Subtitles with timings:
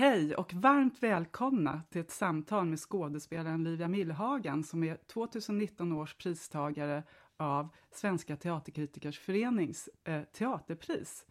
[0.00, 6.14] Hej och varmt välkomna till ett samtal med skådespelaren Livia Millhagen som är 2019 års
[6.14, 7.02] pristagare
[7.36, 11.26] av Svenska Teaterkritikers Förenings eh, teaterpris.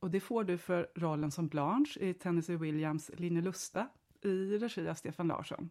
[0.00, 3.88] Och det får du för rollen som Blanche i Tennessee Williams Linnelusta
[4.22, 5.70] i regi av Stefan Larsson.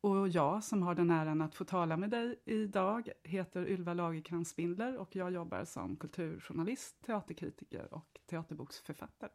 [0.00, 4.50] Och jag som har den äran att få tala med dig idag heter Ylva Lagercrantz
[4.50, 9.30] Spindler och jag jobbar som kulturjournalist, teaterkritiker och teaterboksförfattare.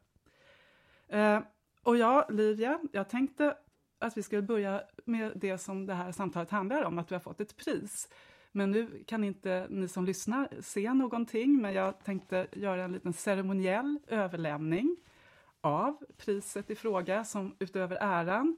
[1.08, 1.40] Eh,
[1.84, 3.56] och ja, Livia, jag tänkte
[3.98, 7.20] att vi skulle börja med det som det här samtalet handlar om, att du har
[7.20, 8.08] fått ett pris.
[8.52, 13.12] Men nu kan inte ni som lyssnar se någonting, men jag tänkte göra en liten
[13.12, 14.96] ceremoniell överlämning
[15.60, 18.56] av priset i fråga, som utöver äran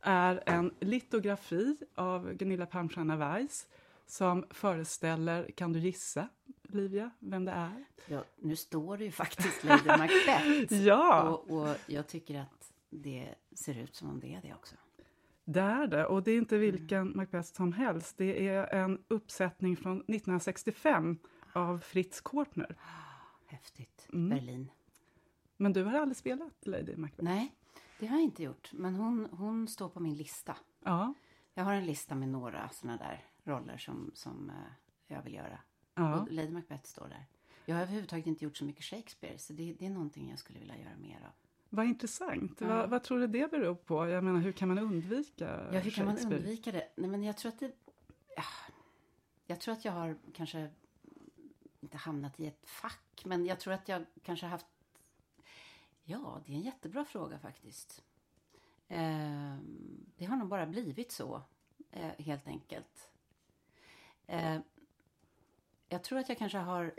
[0.00, 3.66] är en litografi av Gunilla Palmstierna Weiss
[4.06, 6.28] som föreställer, kan du gissa,
[6.62, 7.84] Livia, vem det är?
[8.06, 10.74] Ja, nu står det ju faktiskt Lady Macbeth.
[10.84, 11.22] ja!
[11.22, 12.57] Och, och jag tycker att
[12.90, 14.76] det ser ut som om det är det också.
[15.44, 17.16] Det är det, och det är inte vilken mm.
[17.16, 18.16] Macbeth som helst.
[18.16, 21.18] Det är en uppsättning från 1965
[21.52, 22.76] av Fritz Kortner.
[23.46, 24.08] Häftigt.
[24.12, 24.28] Mm.
[24.28, 24.70] Berlin.
[25.56, 27.24] Men du har aldrig spelat Lady Macbeth?
[27.24, 27.54] Nej,
[28.00, 28.70] det har jag inte gjort.
[28.72, 30.56] Men hon, hon står på min lista.
[30.84, 31.14] Ja.
[31.54, 34.56] Jag har en lista med några såna där roller som, som uh,
[35.06, 35.58] jag vill göra.
[35.94, 36.20] Ja.
[36.20, 37.26] Och Lady Macbeth står där.
[37.64, 40.58] Jag har överhuvudtaget inte gjort så mycket Shakespeare, så det, det är någonting jag skulle
[40.58, 41.47] vilja göra mer av.
[41.68, 42.60] Vad intressant.
[42.60, 42.66] Ja.
[42.66, 44.08] Vad, vad, tror du det beror på?
[44.08, 46.88] Jag menar, hur kan man undvika Ja, hur kan man undvika det?
[46.96, 47.72] Nej, men jag tror att det...
[48.36, 48.42] Ja,
[49.46, 50.70] jag tror att jag har kanske
[51.80, 54.66] inte hamnat i ett fack, men jag tror att jag kanske haft...
[56.04, 58.02] Ja, det är en jättebra fråga faktiskt.
[58.88, 59.56] Eh,
[60.16, 61.42] det har nog bara blivit så,
[61.90, 63.10] eh, helt enkelt.
[64.26, 64.58] Eh,
[65.88, 66.94] jag tror att jag kanske har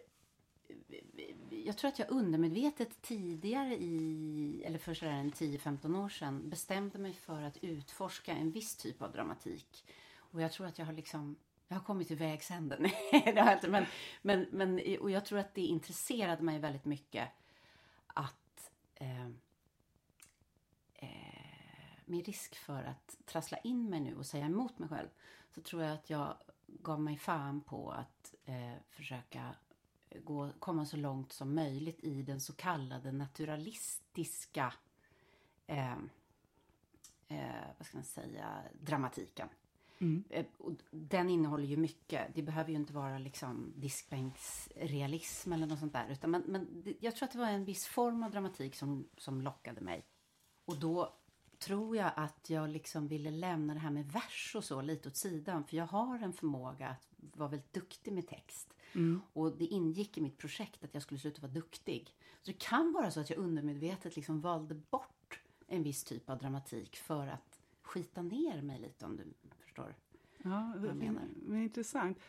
[1.49, 6.99] jag tror att jag undermedvetet tidigare i, eller för sådär en 10-15 år sedan, bestämde
[6.99, 9.85] mig för att utforska en viss typ av dramatik.
[10.17, 11.35] Och jag tror att jag har liksom,
[11.67, 12.77] jag har kommit till vägs ände.
[13.11, 13.85] det har inte, men,
[14.21, 17.29] men, men, och jag tror att det intresserade mig väldigt mycket
[18.07, 19.25] att eh,
[20.93, 21.29] eh,
[22.05, 25.07] med risk för att trassla in mig nu och säga emot mig själv
[25.55, 26.35] så tror jag att jag
[26.67, 29.55] gav mig fan på att eh, försöka
[30.23, 34.73] gå, komma så långt som möjligt i den så kallade naturalistiska
[35.67, 35.97] eh,
[37.27, 39.49] eh, vad ska man säga, dramatiken.
[39.99, 40.23] Mm.
[40.29, 40.45] Eh,
[40.91, 42.35] den innehåller ju mycket.
[42.35, 46.09] Det behöver ju inte vara liksom diskbänksrealism eller något sånt där.
[46.09, 49.41] Utan men, men jag tror att det var en viss form av dramatik som, som
[49.41, 50.05] lockade mig.
[50.65, 51.13] Och då
[51.59, 55.17] tror jag att jag liksom ville lämna det här med vers och så lite åt
[55.17, 55.63] sidan.
[55.63, 58.73] För jag har en förmåga att vara väldigt duktig med text.
[58.95, 59.21] Mm.
[59.33, 62.15] Och det ingick i mitt projekt att jag skulle sluta vara duktig.
[62.41, 66.37] Så det kan vara så att jag undermedvetet liksom valde bort en viss typ av
[66.37, 69.23] dramatik för att skita ner mig lite om du
[69.65, 69.95] förstår.
[70.43, 71.23] Ja, det menar.
[71.35, 72.19] Men intressant.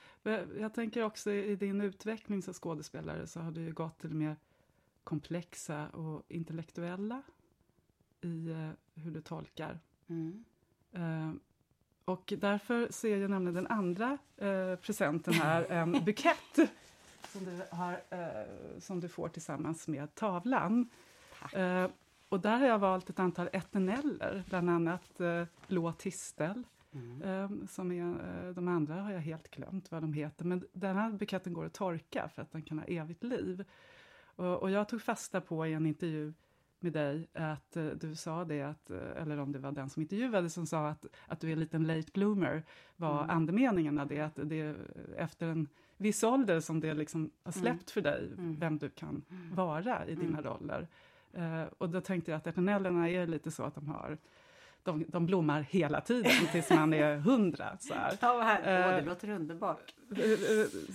[0.58, 4.16] Jag tänker också i din utveckling som skådespelare så har du ju gått till det
[4.16, 4.36] mer
[5.04, 7.22] komplexa och intellektuella
[8.20, 9.80] i uh, hur du tolkar.
[10.06, 10.44] Mm.
[12.10, 16.70] Och därför ser jag nämligen den andra uh, presenten här, en bukett
[17.28, 18.00] som du, har,
[18.80, 20.90] som du får tillsammans med tavlan.
[22.28, 25.20] och där har jag valt ett antal eterneller, bland annat
[25.66, 26.62] Blå tistel.
[26.92, 27.68] Mm.
[27.68, 31.52] som är, de andra har jag helt glömt vad de heter, men den här buketten
[31.52, 33.64] går att torka för att den kan ha evigt liv.
[34.36, 36.32] Och, och jag tog fasta på i en intervju
[36.82, 40.02] med dig att uh, du sa det, att, uh, eller om det var den som
[40.02, 42.62] intervjuade som sa att, att du är en liten late bloomer,
[42.96, 43.36] var mm.
[43.36, 44.76] andemeningen av det, att det är
[45.16, 47.84] efter en viss ålder som det liksom har släppt mm.
[47.86, 48.56] för dig mm.
[48.60, 49.54] vem du kan mm.
[49.54, 50.44] vara i dina mm.
[50.44, 50.88] roller.
[51.38, 54.18] Uh, och då tänkte jag att eternellerna är lite så att de har
[54.82, 57.78] de, de blommar hela tiden tills man är hundra.
[57.78, 58.18] Så här.
[58.20, 59.94] Ja, här, det låter underbart.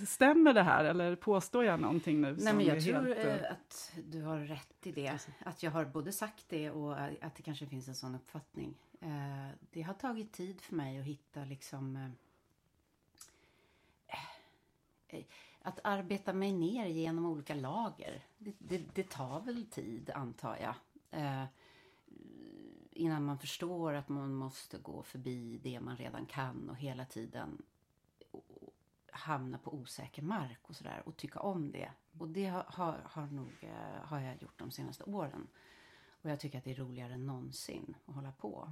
[0.06, 2.36] Stämmer det här eller påstår jag någonting nu?
[2.38, 5.18] Nej, men jag tror helt, uh, att du har rätt i det.
[5.44, 8.74] Att jag har både sagt det och att det kanske finns en sån uppfattning.
[9.70, 12.12] Det har tagit tid för mig att hitta liksom
[15.62, 18.24] att arbeta mig ner genom olika lager.
[18.38, 20.74] Det, det, det tar väl tid antar jag
[22.96, 27.62] innan man förstår att man måste gå förbi det man redan kan och hela tiden
[29.10, 31.90] hamna på osäker mark och sådär och tycka om det.
[32.18, 35.48] Och det har, har, har, nog, eh, har jag gjort de senaste åren.
[36.22, 38.70] Och jag tycker att det är roligare än någonsin att hålla på.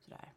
[0.00, 0.32] Sådär.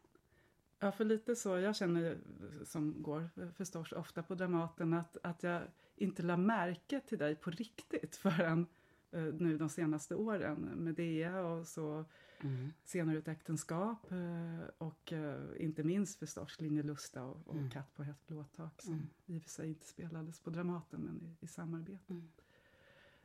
[0.80, 1.58] Ja, för lite så.
[1.58, 2.18] Jag känner
[2.63, 5.62] som går förstås ofta på Dramaten att, att jag
[5.96, 8.68] inte la märke till dig på riktigt förrän
[9.12, 10.58] eh, nu de senaste åren.
[10.60, 12.06] med Dea och så
[12.46, 12.74] mm.
[12.84, 17.70] senare ett äktenskap eh, och eh, inte minst förstås Linje Lusta och, och mm.
[17.70, 19.08] Katt på hett blåtak som mm.
[19.26, 22.14] i och för sig inte spelades på Dramaten men i, i samarbete.
[22.14, 22.30] Mm.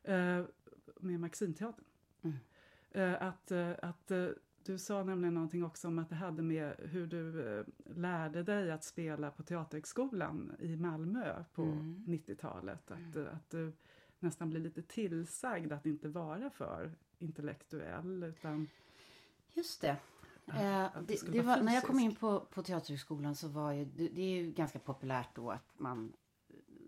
[0.03, 0.47] Eh,
[1.01, 1.85] med Maximteatern.
[2.23, 2.37] Mm.
[3.21, 3.53] Att,
[3.83, 4.13] att
[4.65, 8.85] du sa nämligen någonting också om att det hade med hur du lärde dig att
[8.85, 12.05] spela på Teaterhögskolan i Malmö på mm.
[12.07, 12.91] 90-talet.
[12.91, 13.29] Att, mm.
[13.35, 13.73] att du
[14.19, 18.69] nästan blir lite tillsagd att inte vara för intellektuell utan...
[19.55, 19.97] Just det.
[20.47, 24.09] Eh, det, det var, när jag kom in på, på Teaterhögskolan så var ju, det,
[24.09, 26.13] det, är ju ganska populärt då att man,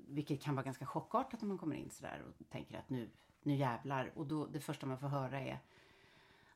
[0.09, 3.11] vilket kan vara ganska chockartat när man kommer in sådär och tänker att nu,
[3.43, 4.13] nu jävlar.
[4.15, 5.59] Och då det första man får höra är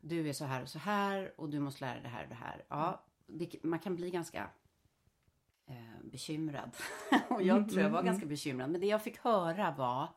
[0.00, 2.28] du är så här och så här och du måste lära dig det här och
[2.28, 2.64] det här.
[2.68, 4.50] Ja, det, man kan bli ganska
[5.66, 6.70] eh, bekymrad.
[7.28, 8.28] och jag mm, tror jag var mm, ganska mm.
[8.28, 8.70] bekymrad.
[8.70, 10.08] Men det jag fick höra var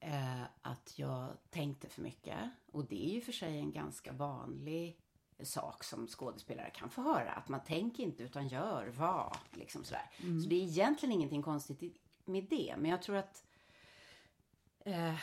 [0.00, 2.38] eh, att jag tänkte för mycket.
[2.72, 5.00] Och det är ju för sig en ganska vanlig
[5.42, 7.32] sak som skådespelare kan få höra.
[7.32, 10.10] Att man tänker inte utan gör, vad, liksom sådär.
[10.22, 10.40] Mm.
[10.40, 12.74] Så det är egentligen ingenting konstigt med det.
[12.78, 13.44] Men jag tror att
[14.80, 15.14] eh,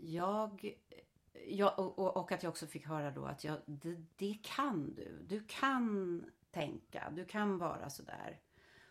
[0.00, 0.74] jag
[1.46, 5.24] ja, och, och, att jag också fick höra då att jag, det, det, kan du.
[5.28, 8.40] Du kan tänka, du kan vara sådär.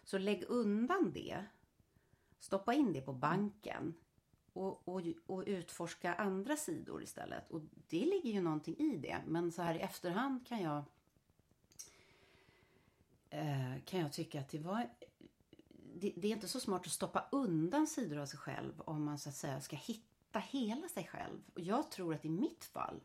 [0.04, 1.46] Så lägg undan det.
[2.40, 3.94] Stoppa in det på banken.
[4.54, 7.52] Och, och, och utforska andra sidor istället.
[7.52, 9.22] Och det ligger ju någonting i det.
[9.28, 10.84] Men så här i efterhand kan jag
[13.30, 14.90] eh, kan jag tycka att det var
[15.96, 19.20] det, det, är inte så smart att stoppa undan sidor av sig själv om man
[19.20, 21.42] så att säga ska hitta hela sig själv.
[21.54, 23.02] Och jag tror att i mitt fall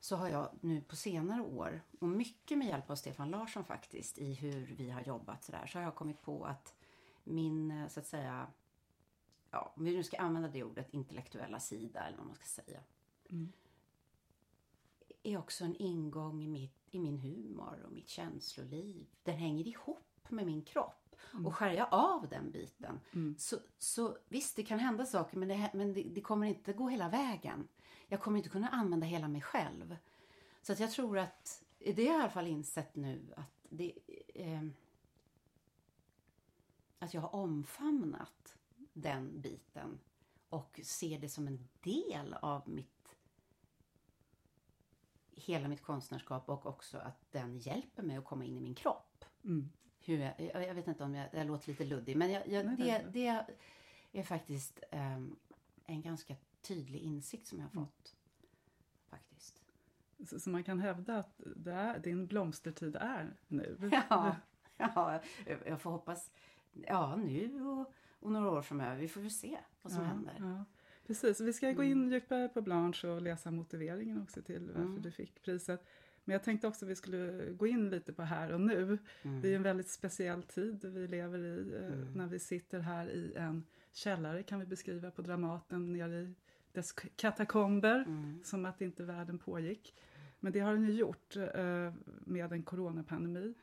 [0.00, 4.18] så har jag nu på senare år, och mycket med hjälp av Stefan Larsson faktiskt,
[4.18, 6.74] i hur vi har jobbat sådär, så har jag kommit på att
[7.24, 8.46] min, eh, så att säga,
[9.52, 12.80] ja, om vi nu ska använda det ordet, intellektuella sida eller vad man ska säga.
[13.30, 13.52] Mm.
[15.22, 19.06] Är också en ingång i, mitt, i min humor och mitt känsloliv.
[19.22, 21.16] Den hänger ihop med min kropp.
[21.32, 21.46] Mm.
[21.46, 23.34] Och skär jag av den biten mm.
[23.38, 26.88] så, så visst, det kan hända saker men, det, men det, det, kommer inte gå
[26.88, 27.68] hela vägen.
[28.06, 29.96] Jag kommer inte kunna använda hela mig själv.
[30.62, 33.92] Så att jag tror att, det har jag i alla fall insett nu att det
[34.34, 34.62] eh,
[36.98, 38.56] att jag har omfamnat
[38.92, 39.98] den biten
[40.48, 42.88] och ser det som en del av mitt
[45.30, 49.24] hela mitt konstnärskap och också att den hjälper mig att komma in i min kropp.
[49.44, 49.70] Mm
[50.04, 53.06] hur jag, jag vet inte om jag, jag låter lite luddig, men jag, jag, det,
[53.12, 53.44] det,
[54.12, 55.36] är faktiskt um,
[55.86, 57.84] en ganska tydlig insikt som jag har mm.
[57.86, 58.14] fått.
[58.40, 58.50] Mm.
[59.10, 59.62] Faktiskt.
[60.28, 63.90] Så, så, man kan hävda att det är, din blomstertid är nu?
[64.08, 64.36] Ja,
[64.76, 65.20] ja
[65.66, 66.30] jag får hoppas.
[66.72, 67.92] Ja, nu och,
[68.22, 68.96] och några år framöver.
[68.96, 70.36] Vi får väl se vad som ja, händer.
[70.38, 70.64] Ja.
[71.06, 72.12] Precis, vi ska gå in mm.
[72.12, 75.02] djupare på Blanche och läsa motiveringen också till varför mm.
[75.02, 75.86] du fick priset.
[76.24, 78.98] Men jag tänkte också att vi skulle gå in lite på här och nu.
[79.22, 79.40] Mm.
[79.40, 82.12] Det är en väldigt speciell tid vi lever i eh, mm.
[82.12, 86.34] när vi sitter här i en källare kan vi beskriva på Dramaten nere i
[86.72, 88.40] dess katakomber mm.
[88.44, 89.94] som att inte världen pågick.
[90.40, 93.54] Men det har den ju gjort eh, med en coronapandemi.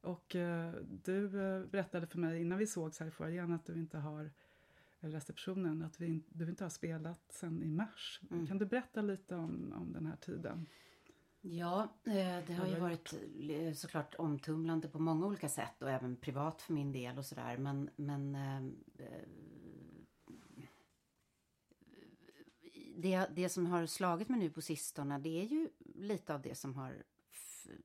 [0.00, 0.74] Och eh,
[1.04, 4.30] du eh, berättade för mig innan vi sågs här i förrgen att du inte har
[5.00, 8.20] receptionen, att vi, du inte har spelat sedan i mars.
[8.30, 8.46] Mm.
[8.46, 10.66] Kan du berätta lite om, om den här tiden?
[11.42, 13.14] Ja, eh, det har ju varit
[13.50, 17.56] eh, såklart omtumlande på många olika sätt och även privat för min del och sådär.
[17.56, 18.62] Men, men eh,
[22.96, 26.54] det, det som har slagit mig nu på sistone det är ju lite av det
[26.54, 27.02] som har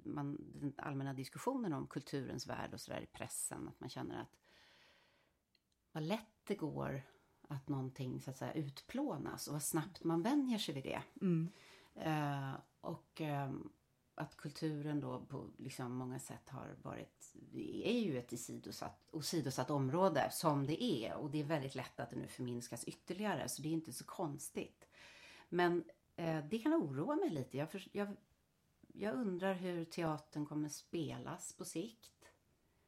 [0.03, 3.67] man, den allmänna diskussionen om kulturens värld och sådär i pressen.
[3.67, 4.37] Att man känner att
[5.91, 7.03] vad lätt det går
[7.47, 11.01] att någonting så att säga utplånas och vad snabbt man vänjer sig vid det.
[11.21, 11.49] Mm.
[11.97, 13.51] Uh, och eh,
[14.15, 17.35] att kulturen då på liksom många sätt har varit,
[17.83, 21.15] är ju ett isidosatt, osidosatt område som det är.
[21.15, 24.05] Och det är väldigt lätt att det nu förminskas ytterligare, så det är inte så
[24.05, 24.87] konstigt.
[25.49, 25.83] Men
[26.15, 27.57] eh, det kan oroa mig lite.
[27.57, 28.07] Jag, för, jag,
[28.97, 32.11] jag undrar hur teatern kommer spelas på sikt.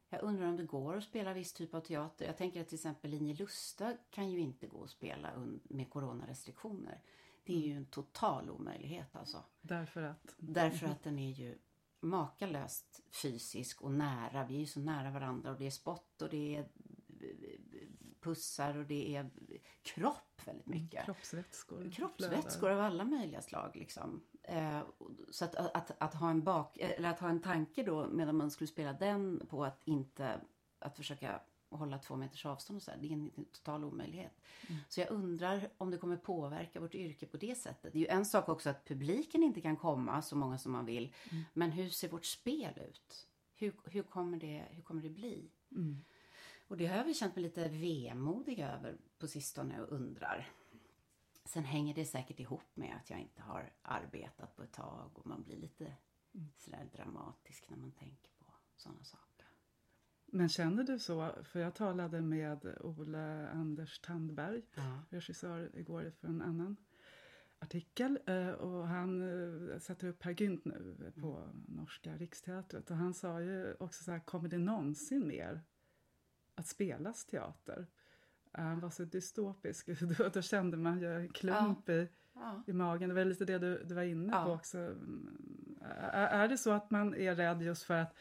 [0.10, 2.26] Jag undrar om det går att spela viss typ av teater.
[2.26, 5.30] Jag tänker att till exempel Linje Lusta kan ju inte gå att spela
[5.64, 7.02] med coronarestriktioner.
[7.44, 9.44] Det är ju en total omöjlighet alltså.
[9.62, 10.36] Därför att?
[10.38, 11.58] Därför att den är ju
[12.00, 14.46] makalöst fysisk och nära.
[14.46, 16.68] Vi är ju så nära varandra och det är spott och det är
[18.20, 19.30] pussar och det är
[19.82, 21.06] kropp väldigt mm, mycket.
[21.06, 21.92] Kroppsvätskor.
[21.92, 24.22] Kroppsvätskor av alla möjliga slag liksom.
[24.44, 24.82] Eh,
[25.30, 28.52] så att, att, att, ha en bak, eller att ha en tanke då medan man
[28.52, 30.42] skulle spela den på att inte,
[30.80, 32.98] att försöka hålla två meters avstånd och så här.
[32.98, 34.42] Det är en total omöjlighet.
[34.68, 34.82] Mm.
[34.90, 37.94] Så jag undrar om det kommer påverka vårt yrke på det sättet.
[37.94, 40.86] Det är ju en sak också att publiken inte kan komma så många som man
[40.86, 41.14] vill.
[41.32, 41.44] Mm.
[41.54, 43.28] Men hur ser vårt spel ut?
[43.56, 45.52] Hur, hur, kommer, det, hur kommer det bli?
[45.72, 45.98] Mm.
[46.68, 50.50] Och det har jag väl känt mig lite vemodig över på sistone och undrar.
[51.46, 55.28] Sen hänger det säkert ihop med att jag inte har arbetat på ett tag och
[55.28, 55.86] man blir lite
[56.34, 56.48] mm.
[56.58, 59.28] sådär dramatisk när man tänker på sådana saker.
[60.26, 61.32] Men känner du så?
[61.44, 65.04] För jag talade med Ole Anders Tandberg, ja.
[65.10, 66.78] regissör, igår för en annan
[67.60, 68.20] artikel.
[68.26, 71.66] Eh, och han eh, sätter upp Per Gynt nu på mm.
[71.68, 72.92] Norska Riksteatret.
[72.92, 75.62] Och han sa ju också så här, kommer det någonsin mer
[76.58, 77.88] att spelas teater?
[78.52, 79.90] Han var så dystopisk.
[80.18, 81.94] Då, då kände man ju en klump ja.
[81.94, 82.64] I, ja.
[82.68, 83.10] i magen.
[83.10, 84.46] Det var lite det du, du var inne ja.
[84.46, 84.78] på också.
[86.12, 88.16] Är, är det så att man är rädd just för att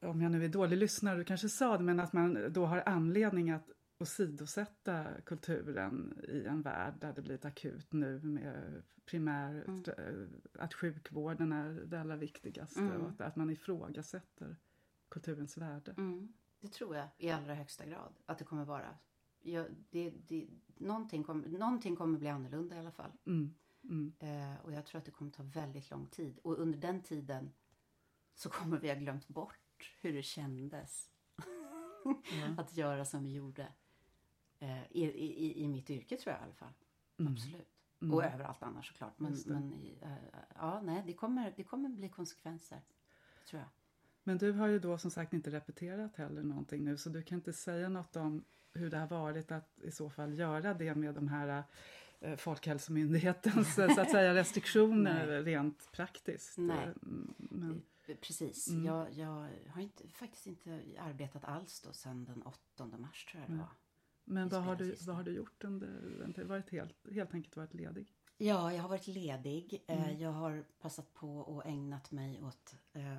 [0.00, 2.82] om jag nu är dålig lyssnare, du kanske sa det, men att man då har
[2.86, 9.64] anledning att åsidosätta kulturen i en värld där det blir ett akut nu med primär,
[9.68, 10.30] mm.
[10.58, 13.00] att sjukvården är det allra viktigaste mm.
[13.00, 14.56] och att, att man ifrågasätter
[15.08, 15.94] kulturens värde.
[15.98, 16.32] Mm.
[16.64, 18.98] Det tror jag i allra högsta grad att det kommer vara.
[19.40, 23.10] Ja, det, det, någonting, kom, någonting kommer bli annorlunda i alla fall.
[23.26, 23.54] Mm.
[23.82, 24.12] Mm.
[24.18, 26.38] Eh, och jag tror att det kommer ta väldigt lång tid.
[26.38, 27.52] Och under den tiden
[28.34, 31.10] så kommer vi ha glömt bort hur det kändes
[32.04, 32.58] mm.
[32.58, 33.72] att göra som vi gjorde.
[34.58, 36.74] Eh, i, i, I mitt yrke tror jag i alla fall.
[37.18, 37.32] Mm.
[37.32, 37.68] Absolut.
[38.00, 38.14] Mm.
[38.14, 39.18] Och överallt annars såklart.
[39.18, 40.16] Men, men uh,
[40.54, 42.80] ja, nej, det kommer, det kommer bli konsekvenser.
[43.46, 43.68] Tror jag.
[44.24, 47.38] Men du har ju då som sagt inte repeterat heller någonting nu så du kan
[47.38, 51.14] inte säga något om hur det har varit att i så fall göra det med
[51.14, 51.64] de här
[52.20, 56.58] eh, Folkhälsomyndighetens så att säga restriktioner rent praktiskt.
[56.58, 56.88] Nej.
[57.36, 57.82] Men,
[58.20, 58.68] Precis.
[58.68, 58.84] Mm.
[58.84, 63.50] Jag, jag har inte, faktiskt inte arbetat alls då sedan den 8 mars tror jag
[63.50, 63.70] det var.
[64.24, 68.14] Men vad har, du, vad har du gjort under, varit helt, helt enkelt varit ledig?
[68.36, 69.84] Ja, jag har varit ledig.
[69.86, 70.20] Eh, mm.
[70.20, 73.16] Jag har passat på och ägnat mig åt eh,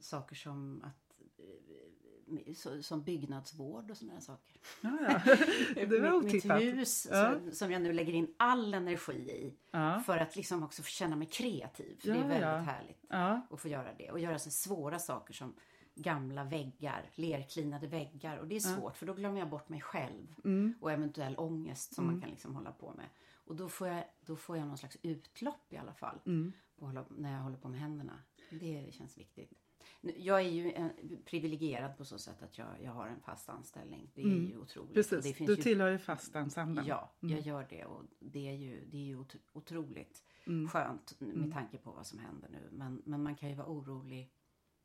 [0.00, 4.60] saker som att eh, som byggnadsvård och sådana saker.
[4.80, 5.36] Ja, ja.
[5.86, 6.58] Det var otippat.
[6.58, 7.38] Mitt hus ja.
[7.52, 9.54] som, jag nu lägger in all energi i.
[9.70, 10.02] Ja.
[10.06, 12.00] För att liksom också känna mig kreativ.
[12.00, 13.04] För det är väldigt härligt
[13.50, 14.10] att få göra det.
[14.10, 15.54] Och göra så svåra saker som
[15.94, 18.36] gamla väggar, lerklinade väggar.
[18.36, 20.34] Och det är svårt för då glömmer jag bort mig själv.
[20.44, 20.74] Mm.
[20.80, 22.14] Och eventuell ångest som mm.
[22.14, 23.06] man kan liksom hålla på med.
[23.44, 26.20] Och då får, jag, då får jag någon slags utlopp i alla fall.
[26.26, 26.52] Mm.
[26.78, 28.22] Hålla, när jag håller på med händerna.
[28.50, 29.52] Det känns viktigt.
[30.00, 30.90] Jag är ju en,
[31.24, 34.10] privilegierad på så sätt att jag, jag har en fast anställning.
[34.14, 34.46] Det är mm.
[34.46, 34.94] ju otroligt.
[34.94, 36.86] Precis, du tillhör ju fast ensemblen.
[36.86, 37.34] Ja, mm.
[37.34, 40.68] jag gör det och det är ju, det är ju otroligt mm.
[40.68, 41.52] skönt med mm.
[41.52, 42.68] tanke på vad som händer nu.
[42.72, 44.32] Men, men man kan ju vara orolig.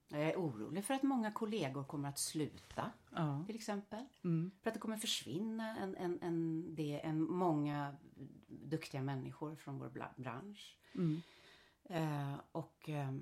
[0.08, 3.44] Jag är orolig för att många kollegor kommer att sluta ja.
[3.48, 4.06] till exempel.
[4.24, 4.52] Mm.
[4.62, 7.96] För att det kommer försvinna en, en, en, det, en många
[8.48, 10.78] duktiga människor från vår bransch.
[10.96, 11.22] Mm.
[11.90, 13.14] Eh, och eh,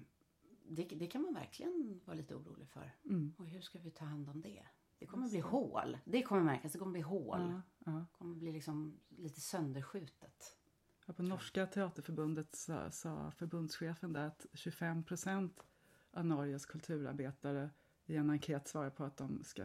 [0.76, 2.92] det, det, kan man verkligen vara lite orolig för.
[3.06, 3.34] Mm.
[3.38, 4.64] Och hur ska vi ta hand om det?
[5.00, 5.98] Det kommer bli hål.
[6.06, 6.72] Det kommer märkas.
[6.72, 7.40] Det kommer bli hål.
[7.40, 7.92] Ja, ja.
[7.92, 10.58] Det kommer bli liksom lite sönderskjutet.
[11.06, 15.64] Ja, på norska teaterförbundet sa, sa förbundschefen där att 25 procent
[16.12, 17.70] av Norges kulturarbetare
[18.06, 19.64] i en enkät svarar på att de ska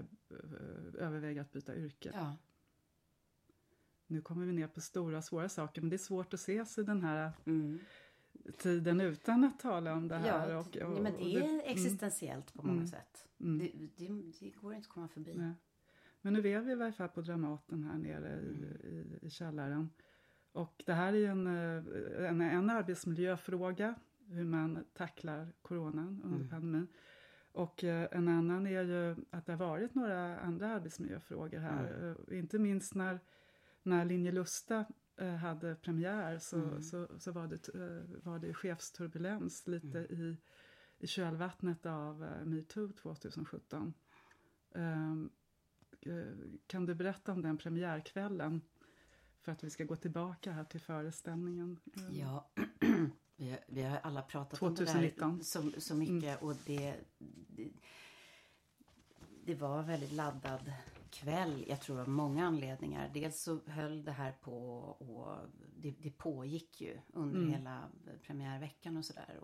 [0.98, 2.10] överväga att byta yrke.
[2.14, 2.36] Ja.
[4.06, 6.84] Nu kommer vi ner på stora svåra saker men det är svårt att se sig
[6.84, 7.78] den här mm
[8.58, 10.50] tiden utan att tala om det här.
[10.50, 11.60] Ja, och, och, men det är mm.
[11.64, 13.28] existentiellt på många mm, sätt.
[13.40, 13.58] Mm.
[13.58, 14.08] Det, det,
[14.40, 15.34] det, går inte att komma förbi.
[15.36, 15.52] Nej.
[16.20, 19.16] Men nu är vi i varje fall på Dramaten här nere i, mm.
[19.22, 19.90] i, i källaren.
[20.52, 23.94] Och det här är en, eh, en, en arbetsmiljöfråga,
[24.28, 26.48] hur man tacklar coronan under mm.
[26.48, 26.88] pandemin.
[27.52, 31.94] Och eh, en annan är ju att det har varit några andra arbetsmiljöfrågor här.
[31.94, 32.16] Mm.
[32.30, 33.20] Eh, inte minst när,
[33.82, 34.84] när Linje Lusta
[35.24, 36.82] hade premiär så, mm.
[36.82, 40.20] så, så var, det, eh, var det chefsturbulens lite mm.
[40.20, 40.36] i,
[40.98, 43.94] i kölvattnet av uh, metoo 2017.
[44.70, 45.30] Um,
[46.66, 48.60] kan du berätta om den premiärkvällen?
[49.40, 51.78] För att vi ska gå tillbaka här till föreställningen.
[52.10, 52.50] Ja,
[53.36, 55.30] vi har, vi har alla pratat 2019.
[55.30, 56.48] om det där så, så mycket mm.
[56.48, 56.94] och det,
[57.48, 57.70] det,
[59.44, 60.72] det var väldigt laddad
[61.10, 63.10] kväll, jag tror av många anledningar.
[63.14, 65.38] Dels så höll det här på och
[65.76, 67.50] det, det pågick ju under mm.
[67.52, 67.88] hela
[68.22, 69.40] premiärveckan och sådär.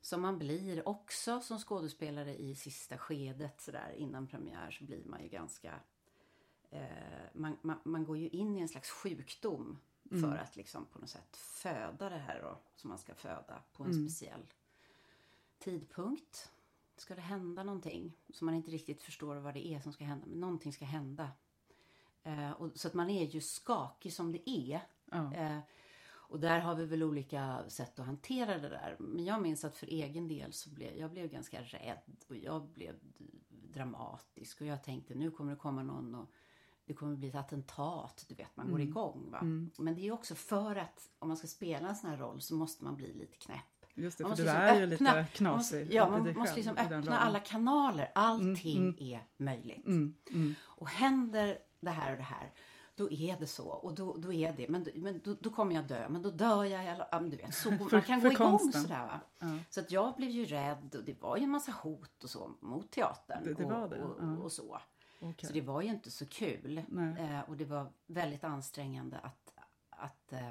[0.00, 5.22] Som man blir också som skådespelare i sista skedet sådär innan premiär så blir man
[5.22, 5.74] ju ganska...
[6.70, 6.80] Eh,
[7.32, 9.78] man, man, man, går ju in i en slags sjukdom
[10.10, 10.22] mm.
[10.22, 13.84] för att liksom på något sätt föda det här då, som man ska föda på
[13.84, 14.08] en mm.
[14.08, 14.46] speciell
[15.58, 16.52] tidpunkt.
[17.00, 20.26] Ska det hända någonting som man inte riktigt förstår vad det är som ska hända.
[20.26, 21.30] Men någonting ska hända.
[22.22, 24.80] Eh, och, så att man är ju skakig som det är.
[25.10, 25.34] Ja.
[25.34, 25.58] Eh,
[26.28, 28.96] och där har vi väl olika sätt att hantera det där.
[28.98, 32.68] Men jag minns att för egen del så blev jag blev ganska rädd och jag
[32.68, 32.94] blev
[33.48, 34.60] dramatisk.
[34.60, 36.30] Och jag tänkte nu kommer det komma någon och
[36.84, 38.24] det kommer bli ett attentat.
[38.28, 38.88] Du vet, man går Mm.
[38.88, 39.30] igång.
[39.30, 39.38] Va?
[39.78, 42.54] Men det är också för att om man ska spela en sån här roll så
[42.54, 43.75] måste man bli lite knäpp.
[43.98, 46.10] Just det, Man för måste du liksom är ju öppna- lite Man knasig ja, i
[46.10, 48.12] man dig måste själv liksom öppna alla kanaler.
[48.14, 48.96] Allting mm.
[48.98, 49.86] är möjligt.
[49.86, 52.52] Mm, mm, Och händer det här och det här,
[52.96, 53.68] då är det så.
[53.68, 56.08] Och då, då är det, men, men då, då kommer jag dö.
[56.08, 58.82] Men då dör jag ja, men Du vet, så, man kan för gå igång konsten.
[58.82, 59.06] sådär.
[59.06, 59.20] Va?
[59.38, 59.58] Ja.
[59.70, 62.50] Så att jag blev ju rädd och det var ju en massa hot och så
[62.60, 63.44] mot teatern.
[63.44, 64.36] Det- det och, det, och, ja.
[64.36, 64.80] och så.
[65.20, 65.46] okej.
[65.48, 66.78] Så det var ju inte så kul.
[67.18, 69.52] Eh, och det var väldigt ansträngande att,
[69.90, 70.48] att eh,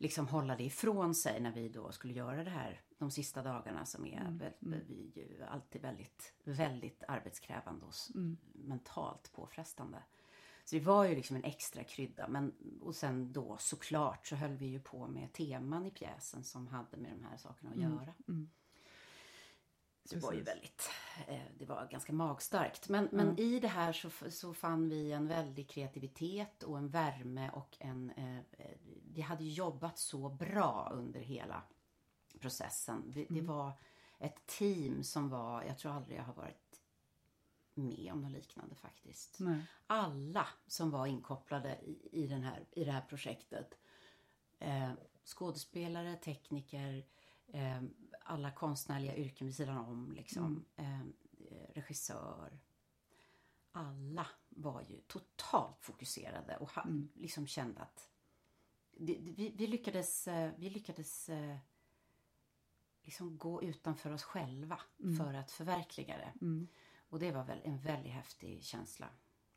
[0.00, 3.84] liksom hålla det ifrån sig när vi då skulle göra det här de sista dagarna
[3.84, 4.52] som är Mm, väl,
[4.88, 8.36] vi är ju alltid väldigt, väldigt arbetskrävande och Mm.
[8.52, 10.02] mentalt påfrestande.
[10.64, 12.28] Så det var ju liksom en extra krydda.
[12.28, 16.66] Men, och sen då såklart så höll vi ju på med teman i pjäsen som
[16.66, 18.14] hade med de här sakerna att göra.
[18.28, 18.50] mm.
[20.04, 20.90] Så det var ju väldigt,
[21.28, 22.88] eh, det var ganska magstarkt.
[22.88, 27.50] Men, men i det här så, så fann vi en väldig kreativitet och en värme
[27.50, 28.76] och en, eh, eh,
[29.12, 31.62] vi hade jobbat så bra under hela
[32.40, 33.02] processen.
[33.06, 33.34] Vi, Mm.
[33.34, 33.72] Det var
[34.18, 36.80] ett team som var, jag tror aldrig jag har varit
[37.74, 39.36] med om något liknande faktiskt.
[39.40, 39.62] Nej.
[39.86, 43.78] Alla som var inkopplade i, i, den här, i det här projektet.
[44.58, 44.90] Eh,
[45.24, 47.04] skådespelare, tekniker,
[47.46, 47.82] eh,
[48.30, 50.12] alla konstnärliga yrken vid sidan om.
[50.12, 50.64] Liksom.
[50.76, 51.00] Eh,
[51.74, 52.58] regissör.
[53.72, 58.10] Alla var ju totalt fokuserade och ha, liksom kände att
[58.92, 61.56] det, det, vi, vi lyckades, eh, vi lyckades eh,
[63.02, 64.80] liksom gå utanför oss själva
[65.18, 66.32] för att förverkliga det.
[66.40, 66.68] Mm.
[67.08, 69.08] Och det var väl en väldigt häftig känsla.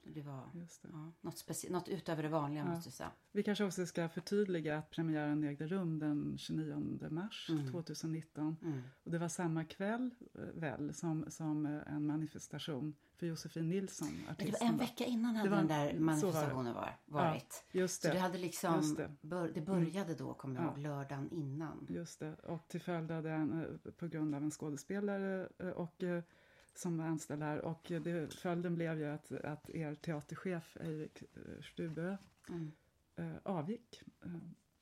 [0.06, 0.90] Det var Just det.
[0.92, 3.12] ja, något, speci- något utöver det vanliga måste jag säga.
[3.32, 7.72] Vi kanske också ska förtydliga att premiären ägde rum den 29 mars Mm.
[7.72, 8.58] 2019.
[8.62, 8.82] Mm.
[9.04, 14.08] Och det var samma kväll eh, väl som, som eh, en manifestation för Josefin Nilsson,
[14.08, 14.56] Men det artisten.
[14.68, 16.00] var en vecka innan hade var- den där det.
[16.00, 17.64] manifestationen var, varit.
[17.72, 19.04] Just Så det det, hade liksom, Just det.
[19.04, 19.18] Mm.
[19.22, 20.68] Bör, det började då, kommer jag Ja.
[20.70, 21.88] ihåg, lördagen innan.
[21.90, 22.34] just det.
[22.36, 26.04] Och till följd av den, eh, på grund av en skådespelare och,
[26.76, 27.62] som var anställd här.
[27.62, 32.18] Och eh, det, följden blev ju att, att er teaterchef Erik eh, Stubö
[32.50, 32.72] Mm.
[33.16, 34.02] eh, avgick.
[34.26, 34.32] Eh,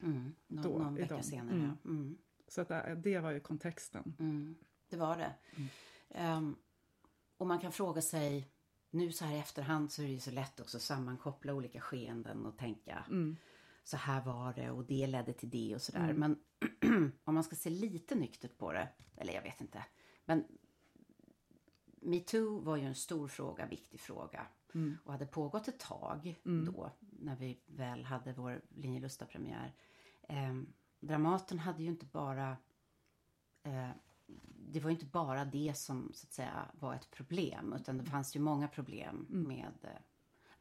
[0.03, 0.35] Mm.
[0.47, 1.23] Nå, Då, någon vecka dem.
[1.23, 1.55] senare.
[1.55, 1.77] Mm.
[1.85, 2.17] Mm.
[2.47, 4.15] Så att det, det var ju kontexten.
[4.19, 4.55] Mm.
[4.89, 5.33] Det var det.
[6.09, 6.55] Ehm,
[7.37, 8.47] och man kan fråga sig,
[8.89, 11.81] nu så här i efterhand så är det ju så lätt också att sammankoppla olika
[11.81, 13.05] skeenden och tänka
[13.83, 16.13] så här var det och det ledde till det och sådär.
[16.13, 16.39] Men
[17.23, 19.85] om man ska se lite nyktert på det, eller jag vet inte.
[20.25, 20.43] Men
[22.01, 24.47] metoo var ju en stor fråga, viktig fråga.
[24.73, 24.97] Mm.
[25.03, 26.65] Och hade pågått ett tag Mm.
[26.73, 29.73] då, när vi väl hade vår Linje Lusta-premiär.
[30.21, 30.61] Eh,
[30.99, 32.57] Dramaten hade ju inte bara...
[33.63, 33.89] Eh,
[34.69, 38.03] det var ju inte bara det som så att säga var ett problem, utan det
[38.03, 39.89] fanns ju många problem med eh,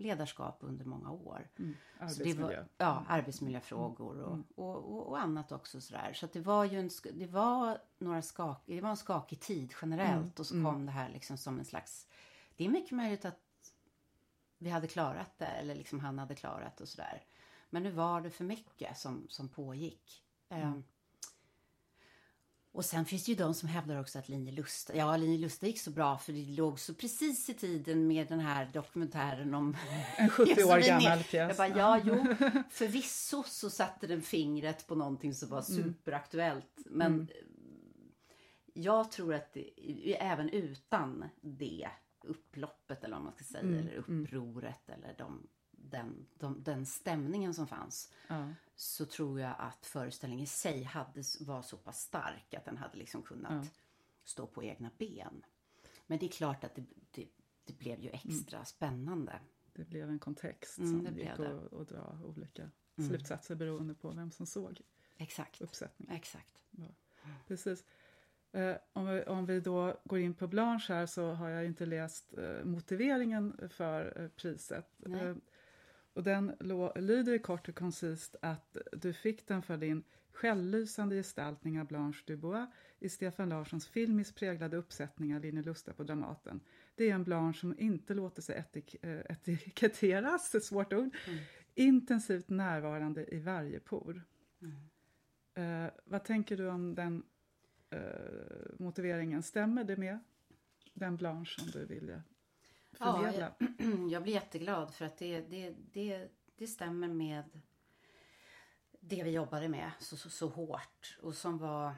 [0.00, 1.48] ledarskap under många år.
[1.58, 1.76] Mm.
[1.98, 2.46] Så det Arbetsmiljö.
[2.56, 4.44] var, ja, arbetsmiljöfrågor och, Mm.
[4.54, 6.12] och, och, och annat också sådär.
[6.12, 10.12] Så det var ju en, det var några skak, det var en skakig tid generellt
[10.20, 10.32] Mm.
[10.38, 10.72] och så Mm.
[10.72, 12.06] kom det här liksom som en slags,
[12.56, 13.40] det är mycket möjligt att
[14.58, 17.24] vi hade klarat det eller liksom han hade klarat och sådär.
[17.70, 20.24] Men nu var det för mycket som, som pågick.
[20.48, 20.84] Ehm,
[22.72, 25.66] och sen finns det ju de som hävdar också att Linje Lusta, ja Linje Lusta
[25.66, 29.76] gick så bra för det låg så precis i tiden med den här dokumentären om
[30.16, 31.32] En 70 år gammal pjäs.
[31.32, 32.24] Jag bara, ja, jo,
[32.70, 35.82] förvisso så satte den fingret på någonting som var Mm.
[35.84, 36.78] superaktuellt.
[36.86, 37.28] Men
[38.74, 41.88] jag tror att det, även utan det
[42.24, 45.46] upploppet eller vad man ska säga, Mm, eller upproret eller de,
[45.90, 48.48] den, de, den stämningen som fanns Ja.
[48.76, 52.98] så tror jag att föreställningen i sig hade, var så pass stark att den hade
[52.98, 53.70] liksom kunnat Ja.
[54.24, 55.42] stå på egna ben.
[56.06, 57.28] Men det är klart att det, det,
[57.64, 59.40] det blev ju extra spännande.
[59.72, 63.08] Det blev en kontext Mm, som det gick att, att dra olika Mm.
[63.10, 64.80] slutsatser beroende på vem som såg
[65.16, 65.60] Exakt.
[65.60, 66.16] uppsättningen.
[66.16, 66.62] Exakt.
[67.46, 67.84] Precis.
[68.52, 71.86] Eh, om, vi, om vi då går in på Blanche här så har jag inte
[71.86, 74.86] läst eh, motiveringen för eh, priset.
[76.20, 76.52] Och den
[76.94, 82.68] lyder kort och koncist att du fick den för din självlysande gestaltning av Blanche Dubois
[82.98, 86.60] i Stefan Larssons filmiskt präglade uppsättning av Linje Lusta på Dramaten.
[86.94, 91.38] Det är en Blanche som inte låter sig etik, eh, etiketteras, ett svårt ord, Mm.
[91.74, 94.22] intensivt närvarande i varje por.
[94.62, 95.84] Mm.
[95.84, 97.22] Eh, vad tänker du om den
[97.90, 98.00] eh,
[98.78, 99.42] motiveringen?
[99.42, 100.18] Stämmer det med
[100.94, 102.22] den Blanche som du ville.
[102.98, 103.52] Ja, jag,
[104.10, 107.44] jag blir jätteglad för att det, det, det, det stämmer med
[109.00, 111.94] det vi jobbade med så, så, så hårt och som var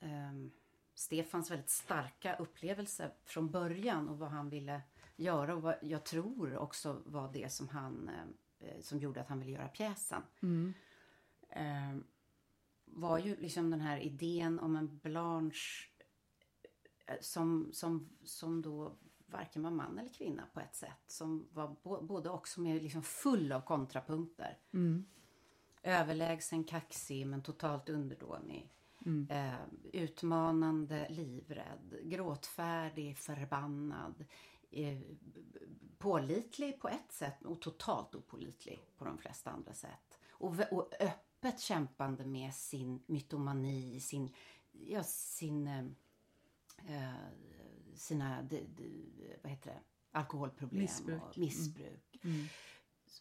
[0.00, 0.52] um,
[0.94, 4.82] Stefans väldigt starka upplevelse från början och vad han ville
[5.16, 8.10] göra och vad jag tror också var det som han
[8.58, 10.22] eh, som gjorde att han ville göra pjäsen.
[10.42, 10.74] Mm.
[11.50, 11.96] Eh,
[12.84, 15.88] var ju liksom den här idén om en Blanche
[17.06, 18.96] eh, som, som, som då
[19.34, 21.02] varken var man eller kvinna på ett sätt.
[21.06, 24.58] Som var både och som är liksom full av kontrapunkter.
[24.72, 25.04] Mm.
[25.82, 28.70] Överlägsen, kaxig men totalt underdånig.
[29.06, 29.28] Mm.
[29.30, 29.60] Eh,
[29.92, 34.24] utmanande, livrädd, gråtfärdig, förbannad.
[34.70, 34.98] Eh,
[35.98, 40.18] pålitlig på ett sätt och totalt opålitlig på de flesta andra sätt.
[40.30, 44.34] Och, och öppet kämpande med sin mytomani, sin,
[44.72, 45.84] ja, sin, eh,
[46.86, 47.14] eh
[47.96, 49.80] sina de, de, vad heter det?
[50.14, 51.22] alkoholproblem missbruk.
[51.22, 52.18] och missbruk.
[52.22, 52.36] Mm.
[52.36, 52.48] Mm.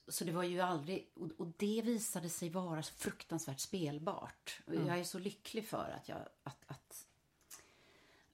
[0.07, 4.62] Så det var ju aldrig, och, det visade sig vara så fruktansvärt spelbart.
[4.67, 4.88] Mm.
[4.88, 7.05] Jag är så lycklig för att, jag, att, att,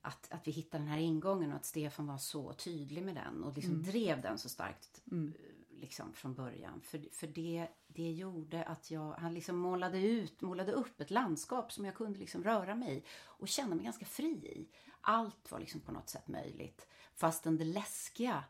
[0.02, 3.44] att, att vi hittade den här ingången och att Stefan var så tydlig med den
[3.44, 5.34] och liksom drev den så starkt Mm.
[5.70, 6.82] liksom från början.
[6.82, 11.72] För, för det, det gjorde att jag, han liksom målade ut, målade upp ett landskap
[11.72, 14.68] som jag kunde liksom röra mig i och känna mig ganska fri i.
[15.02, 16.88] Allt var liksom på något sätt möjligt.
[17.16, 18.44] Fastän det läskiga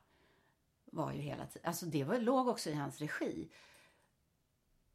[0.86, 3.52] var ju hela tiden, alltså det var, låg också i hans regi.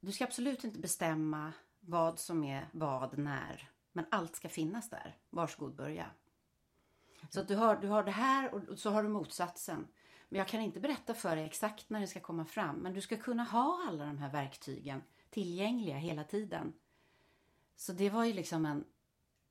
[0.00, 3.70] Du ska absolut inte bestämma vad som är vad när.
[3.92, 5.16] Men allt ska finnas där.
[5.30, 6.10] Varsågod börja.
[7.30, 9.88] Så att du har, du har det här och så har du motsatsen.
[10.28, 12.76] Men jag kan inte berätta för dig exakt när det ska komma fram.
[12.76, 16.72] Men du ska kunna ha alla de här verktygen tillgängliga hela tiden.
[17.76, 18.84] Så det var ju liksom en...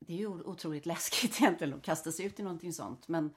[0.07, 3.07] Det är ju otroligt läskigt egentligen att kasta sig ut i någonting sånt.
[3.07, 3.33] Men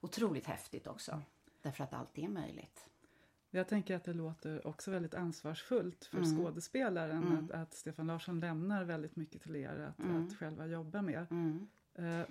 [0.00, 1.22] otroligt häftigt också.
[1.62, 2.84] Därför att allt är möjligt.
[3.50, 6.36] Jag tänker att det låter också väldigt ansvarsfullt för Mm.
[6.38, 7.44] skådespelaren Mm.
[7.44, 10.26] att, att Stefan Larsson lämnar väldigt mycket till er att, Mm.
[10.26, 11.26] att själva jobba med.
[11.30, 11.68] Mm.
[11.94, 12.26] Eh,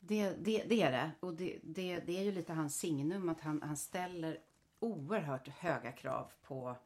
[0.00, 1.10] Det, det, det är det.
[1.20, 4.38] Och det, det, det är ju lite hans signum att han, han ställer
[4.80, 6.76] oerhört höga krav på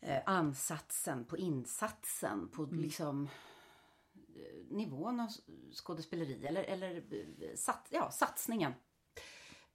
[0.00, 3.30] eh, ansatsen, på insatsen, på liksom eh,
[4.70, 5.28] nivån av
[5.72, 8.72] skådespeleri eller, eller eh, sat, ja, satsningen.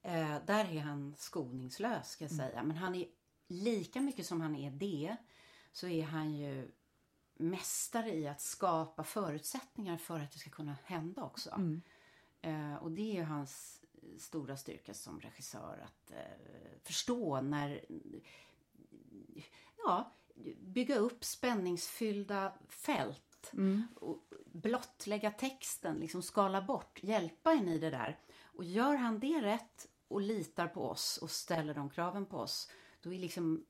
[0.02, 2.62] Eh, där är han skoningslös ska jag säga.
[2.62, 3.06] Men han är
[3.48, 5.16] lika mycket som han är det
[5.72, 6.70] så är han ju
[7.34, 11.50] mästare i att skapa förutsättningar för att det ska kunna hända också.
[11.50, 11.82] mm.
[12.42, 13.82] Eh, och det är ju hans
[14.18, 17.84] stora styrka som regissör att eh, förstå när...
[19.84, 20.12] Ja,
[20.58, 23.31] bygga upp spänningsfyllda fält.
[23.52, 23.86] Mm.
[23.94, 28.18] Och blottlägga texten, liksom skala bort, hjälpa en i det där.
[28.42, 32.70] Och gör han det rätt och litar på oss och ställer de kraven på oss,
[33.02, 33.66] då är liksom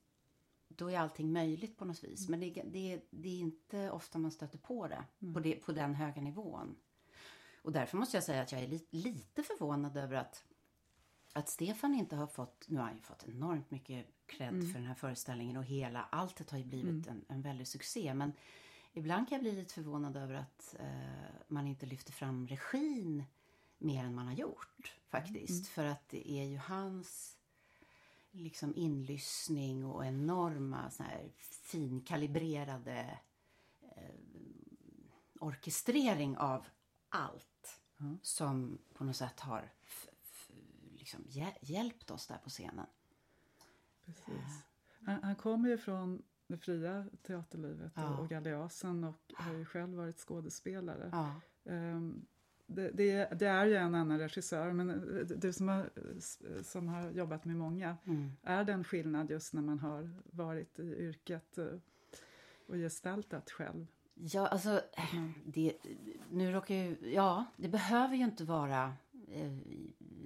[0.67, 2.29] då är allting möjligt på något vis.
[2.29, 5.95] Men det, det, det är inte ofta man stöter på det, på det på den
[5.95, 6.75] höga nivån.
[7.61, 10.43] Och därför måste jag säga att jag är li, lite förvånad över att,
[11.33, 14.87] att Stefan inte har fått, nu har han ju fått enormt mycket cred för den
[14.87, 18.13] här föreställningen och hela, alltet har ju blivit en, en väldig succé.
[18.13, 18.33] Men
[18.93, 23.23] ibland kan jag bli lite förvånad över att eh, man inte lyfter fram regin
[23.77, 25.67] mer än man har gjort faktiskt.
[25.67, 27.37] För att det är ju hans
[28.31, 33.19] liksom inlyssning och enorma så här finkalibrerade
[33.81, 34.15] eh,
[35.39, 36.65] orkestrering av
[37.09, 38.17] allt Ja.
[38.21, 39.71] som på något sätt har
[40.97, 42.85] liksom hjä- hjälpt oss där på scenen.
[44.05, 44.63] Precis.
[45.05, 48.17] Han, han kommer ju från det fria teaterlivet Ja.
[48.17, 51.09] och, galeasen och har ju själv varit skådespelare.
[51.11, 51.41] Ja.
[51.71, 52.25] Ehm,
[52.65, 55.89] det, det, det är ju en annan regissör, men eh, du som har,
[56.63, 58.31] som har jobbat med många, Mm.
[58.43, 61.65] är det en skillnad just när man har varit i yrket eh,
[62.67, 63.87] och gestaltat själv?
[64.15, 64.81] Ja, alltså,
[65.45, 65.73] det,
[66.31, 68.93] nu råkar ju, ja, det behöver ju inte vara,
[69.27, 69.57] eh,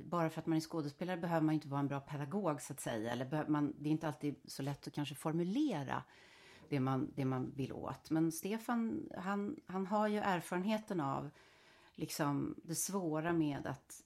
[0.10, 2.80] bara för att man är skådespelare behöver man inte vara en bra pedagog så att
[2.80, 3.12] säga.
[3.12, 6.04] Eller man, det är inte alltid så lätt att kanske formulera
[6.70, 8.10] det man, det man vill åt.
[8.10, 11.30] Men Stefan, han, han har ju erfarenheten av
[11.96, 14.02] liksom det svåra med att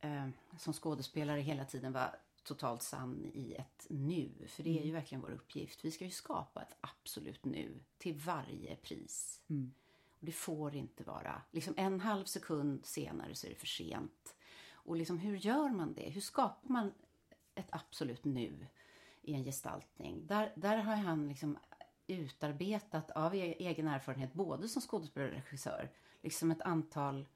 [0.00, 0.28] eh, eh,
[0.58, 4.30] som skådespelare hela tiden vara totalt sann i ett nu.
[4.48, 5.84] För det är ju verkligen vår uppgift.
[5.84, 9.40] Vi ska ju skapa ett absolut nu till varje pris.
[9.48, 9.72] Mm.
[10.20, 14.34] Och det får inte vara, liksom en halv sekund senare så är det för sent.
[14.88, 16.10] Och liksom hur gör man det?
[16.10, 16.92] Hur skapar man
[17.54, 18.66] ett absolut nu
[19.22, 20.26] i en gestaltning?
[20.26, 21.58] Där, där har han liksom
[22.06, 25.90] utarbetat av e- egen erfarenhet, både som skådespelare och regissör,
[26.22, 27.28] liksom ett antal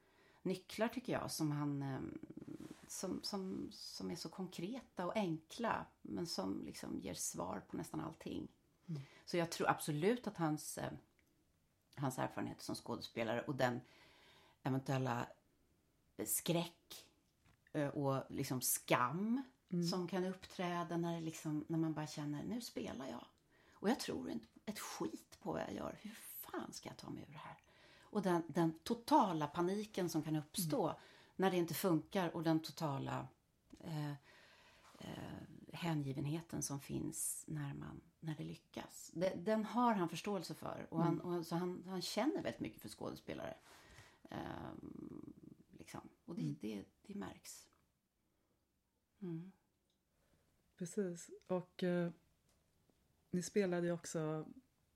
[0.42, 2.00] nycklar tycker jag som han, eh,
[2.86, 8.00] som, som, som är så konkreta och enkla men som liksom ger svar på nästan
[8.00, 8.48] allting.
[8.88, 9.02] Mm.
[9.24, 10.92] Så jag tror absolut att hans, eh,
[11.94, 13.80] hans erfarenhet som skådespelare och den
[14.62, 15.26] eventuella
[16.24, 17.06] skräck
[17.94, 19.86] och liksom skam mm.
[19.86, 23.24] som kan uppträda när, liksom, när man bara känner nu spelar jag.
[23.72, 25.98] Och jag tror inte ett skit på vad jag gör.
[26.02, 27.56] Hur fan ska jag ta mig ur det här?
[28.00, 30.96] Och den, den totala paniken som kan uppstå mm.
[31.36, 33.28] när det inte funkar och den totala
[33.80, 34.10] eh,
[34.98, 39.10] eh, hängivenheten som finns när, man, när det lyckas.
[39.14, 41.26] Det, den har han förståelse för och, han, mm.
[41.26, 43.54] och så han, han känner väldigt mycket för skådespelare.
[44.30, 44.38] Eh,
[44.80, 45.31] liksom.
[46.24, 46.56] Och det, mm.
[46.60, 47.66] det, det märks.
[49.20, 49.52] Mm.
[50.76, 51.30] Precis.
[51.46, 52.10] Och eh,
[53.30, 54.46] ni spelade ju också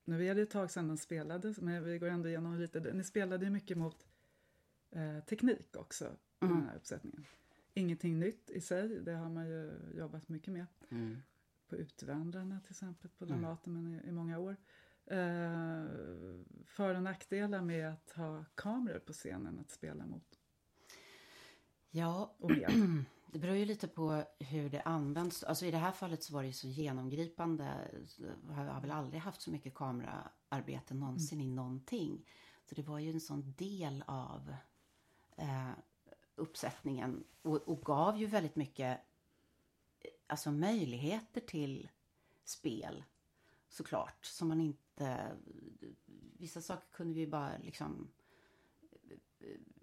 [0.07, 2.81] nu är det ett tag sedan den spelades, men vi går ändå igenom lite.
[2.81, 4.07] Ni spelade ju mycket mot
[4.91, 6.05] eh, teknik också
[6.41, 6.57] i mm.
[6.57, 7.25] den här uppsättningen.
[7.75, 10.67] Ingenting nytt i sig, det har man ju jobbat mycket med.
[10.91, 11.23] Mm.
[11.69, 13.41] På Utvandrarna till exempel, på mm.
[13.41, 14.57] Dramaten, men i, i, många år.
[15.07, 15.85] Eh,
[16.65, 20.36] för och nackdelar med att ha kameror på scenen att spela mot?
[21.97, 23.05] Ja, med.
[23.33, 25.45] Det beror ju lite på hur det används.
[25.45, 27.91] Alltså i det här fallet så var det ju så genomgripande.
[28.49, 31.53] Jag har väl aldrig haft så mycket kameraarbete någonsin mm.
[31.53, 32.27] i någonting.
[32.65, 34.55] Så det var ju en sån del av
[35.37, 35.71] eh,
[36.35, 39.01] uppsättningen och, och, gav ju väldigt mycket
[40.27, 41.89] alltså möjligheter till
[42.45, 43.05] spel
[43.69, 44.25] såklart.
[44.25, 45.37] Som man inte...
[46.39, 48.09] Vissa saker kunde vi bara liksom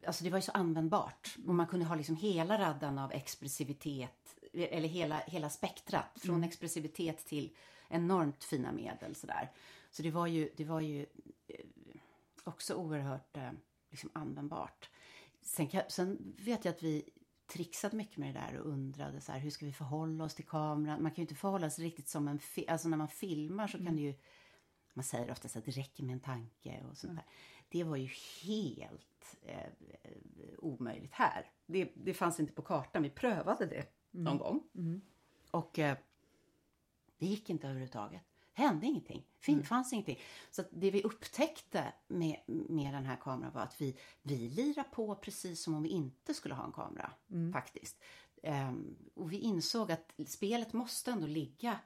[0.06, 1.36] alltså det var ju så användbart.
[1.48, 6.20] Och man kunde ha liksom hela raddan av expressivitet, eller hela, hela spektrat.
[6.20, 6.48] Från mm.
[6.48, 7.56] expressivitet till
[7.88, 9.52] enormt fina medel sådär.
[9.92, 11.06] Så det var ju, det var ju
[11.48, 11.66] eh,
[12.44, 13.52] också oerhört eh,
[13.90, 14.90] liksom användbart.
[15.42, 17.10] Sen, sen vet jag att vi
[17.48, 20.46] trixade mycket med det där och undrade så här, hur ska vi förhålla oss till
[20.46, 21.04] kameran?
[21.04, 23.88] Man kan ju inte förhålla sig riktigt som en Alltså när man filmar så kan
[23.88, 23.96] mm.
[23.96, 24.14] det ju
[24.94, 27.16] man säger ofta att det räcker med en tanke och sånt mm.
[27.16, 27.26] där.
[27.70, 28.10] Det var ju
[28.44, 29.70] helt eh,
[30.58, 31.52] omöjligt här.
[31.66, 33.04] Det, det fanns inte på kartan.
[33.04, 34.24] Vi prövade det mm.
[34.24, 34.64] någon gång.
[34.76, 35.02] Mm.
[35.52, 35.98] Och eh,
[37.18, 38.22] det gick inte överhuvudtaget.
[38.56, 39.26] Det hände ingenting.
[39.46, 39.66] Det mm.
[39.66, 40.20] fanns ingenting.
[40.52, 45.16] Så det vi upptäckte med, med den här kameran var att vi, vi lirar på
[45.16, 47.12] precis som om vi inte skulle ha en kamera.
[47.32, 47.54] Mm.
[47.54, 48.04] Faktiskt.
[48.44, 51.80] Um, och vi insåg att spelet måste ändå ligga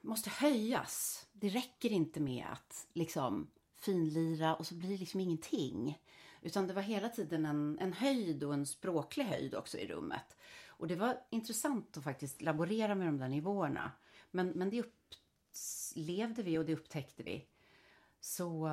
[0.00, 1.26] måste höjas.
[1.32, 5.98] Det räcker inte med att liksom finlira och så blir det liksom ingenting.
[6.42, 10.36] Utan det var hela tiden en, en höjd och en språklig höjd också i rummet.
[10.66, 13.92] Och det var intressant att faktiskt laborera med de där nivåerna.
[14.30, 17.46] Men, men det upplevde vi och det upptäckte vi.
[18.20, 18.66] Så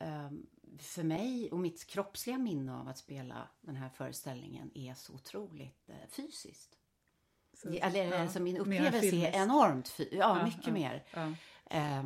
[0.00, 0.46] ehm,
[0.78, 5.88] för mig och mitt kroppsliga minne av att spela den här föreställningen är så otroligt
[5.88, 6.77] eh, fysiskt.
[7.62, 11.04] Så, eller, ja, alltså min upplevelse är enormt, ja, ja mycket mer.
[11.70, 12.04] Eh,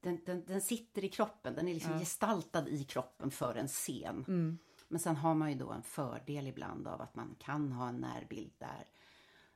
[0.00, 4.24] den, den, den, sitter i kroppen, den är liksom gestaltad i kroppen för en scen.
[4.28, 4.58] Mm.
[4.88, 8.00] Men sen har man ju då en fördel ibland av att man kan ha en
[8.00, 8.84] närbild där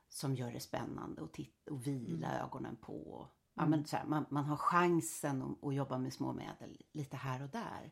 [0.09, 2.45] som gör det spännande och, titta, och vila mm.
[2.45, 3.27] ögonen på.
[3.53, 3.71] Ja, mm.
[3.71, 7.43] men så här, man, man har chansen att, att, jobba med små medel lite här
[7.43, 7.91] och där.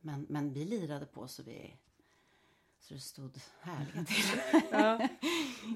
[0.00, 1.78] Men, men vi lirade på så vi
[2.86, 4.40] så det stod härliga till.
[4.70, 5.08] ja.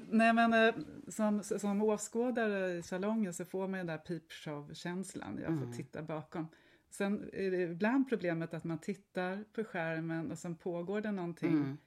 [0.09, 0.75] Nej, men, eh,
[1.07, 5.37] som, som åskådare i salongen så får man den där peepshow-känslan.
[5.37, 5.73] Jag får mm.
[5.73, 6.47] titta bakom.
[6.89, 11.53] Sen är det ibland problemet att man tittar på skärmen och sen pågår det någonting
[11.53, 11.77] mm.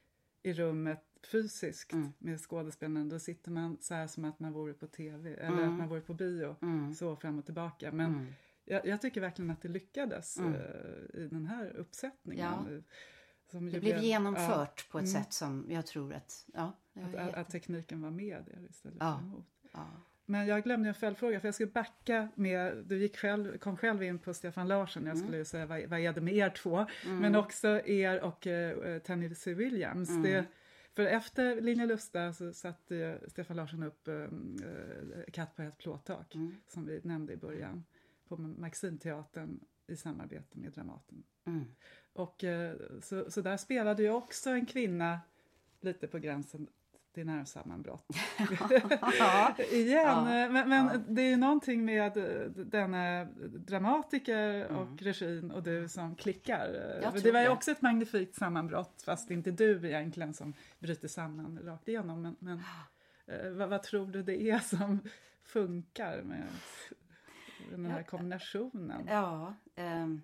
[0.43, 2.13] i rummet fysiskt mm.
[2.17, 3.09] med skådespelaren.
[3.09, 5.77] Då sitter man så här som att man vore på tv eller att mm.
[5.77, 6.55] man vore på bio.
[6.61, 6.93] Mm.
[6.93, 7.91] Så fram och tillbaka.
[7.91, 8.33] Men mm.
[8.65, 12.45] jag, jag, tycker verkligen att det lyckades uh, i den här uppsättningen.
[12.45, 12.81] Ja
[13.59, 15.23] det blev, genomfört ja, på ett mm.
[15.23, 16.45] sätt som jag tror att...
[16.53, 19.45] Ja, att, att, att, tekniken var med där istället ja, för emot.
[19.71, 19.87] Ja.
[20.25, 22.77] Men jag glömde en följdfråga, för jag skulle backa med...
[22.85, 25.45] Du gick själv, kom själv in på Stefan Larsson, jag skulle mm.
[25.45, 26.85] säga vad, vad är det med er två?
[27.05, 27.19] Mm.
[27.19, 30.09] Men också er och uh, Tennessee Williams.
[30.09, 30.23] Mm.
[30.23, 30.45] Det,
[30.93, 34.27] för efter Linje Lusta så satte Stefan Larsson upp uh,
[35.33, 36.55] Katt på ett plåttak, mm.
[36.67, 37.85] som vi nämnde i början,
[38.27, 41.23] på Maximteatern i samarbete med Dramaten.
[42.15, 42.27] Mm.
[42.27, 45.19] Och, eh, så, så där spelade ju också en kvinna
[45.81, 46.67] lite på gränsen
[47.13, 48.05] till nervsammanbrott.
[49.71, 50.03] Igen.
[50.05, 50.97] Ja, men, men ja.
[51.07, 54.75] det är ju någonting med eh, denna dramatiker mm.
[54.75, 56.67] och regin och du som klickar.
[57.23, 61.87] Det var ju också ett magnifikt sammanbrott fast inte du egentligen som bryter samman rakt
[61.87, 62.21] igenom.
[62.21, 62.61] Men, men
[63.25, 64.99] eh, vad, vad, tror du det är som
[65.43, 66.47] funkar med
[67.71, 69.07] den här kombinationen?
[69.07, 70.21] Ja, um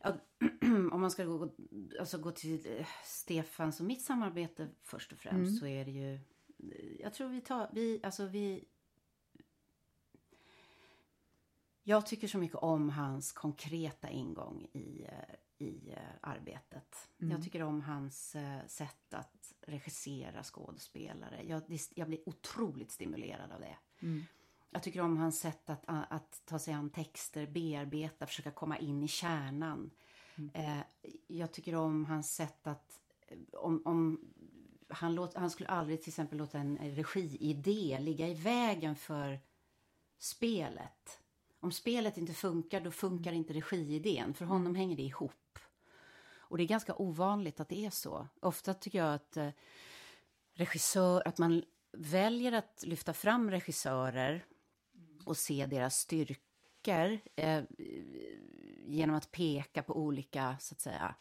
[0.92, 1.54] om man ska gå,
[2.00, 5.56] alltså gå till eh, Stefans och mitt samarbete först och främst Mm.
[5.60, 6.14] så är det ju...
[6.14, 7.70] eh, Jag tror vi tar...
[7.72, 8.64] Vi, alltså vi...
[11.82, 17.08] Jag tycker så mycket om hans konkreta ingång i, eh, i arbetet.
[17.20, 17.32] Mm.
[17.32, 21.42] Jag tycker om hans sätt att regissera skådespelare.
[21.48, 21.62] Jag,
[21.94, 23.76] jag blir otroligt stimulerad av det.
[24.00, 24.24] Mm.
[24.76, 29.02] Jag tycker om hans sätt att, att ta sig an texter, bearbeta, försöka komma in
[29.02, 29.90] i kärnan.
[30.52, 30.78] Eh,
[31.26, 33.00] jag tycker om hans sätt att...
[33.52, 34.20] Om, om,
[34.88, 39.40] han, låt, han skulle aldrig till exempel låta en regiidé ligga i vägen för
[40.18, 41.20] spelet.
[41.60, 44.34] Om spelet inte funkar, då funkar inte regiidén.
[44.34, 45.58] För honom hänger det ihop.
[46.38, 48.28] Och det är ganska ovanligt att det är så.
[48.40, 49.50] Ofta tycker jag att eh,
[50.52, 51.62] regissör, att man
[51.92, 54.44] väljer att lyfta fram regissörer
[55.26, 57.64] och se deras styrkor eh,
[58.86, 61.14] genom att peka på olika, så att säga,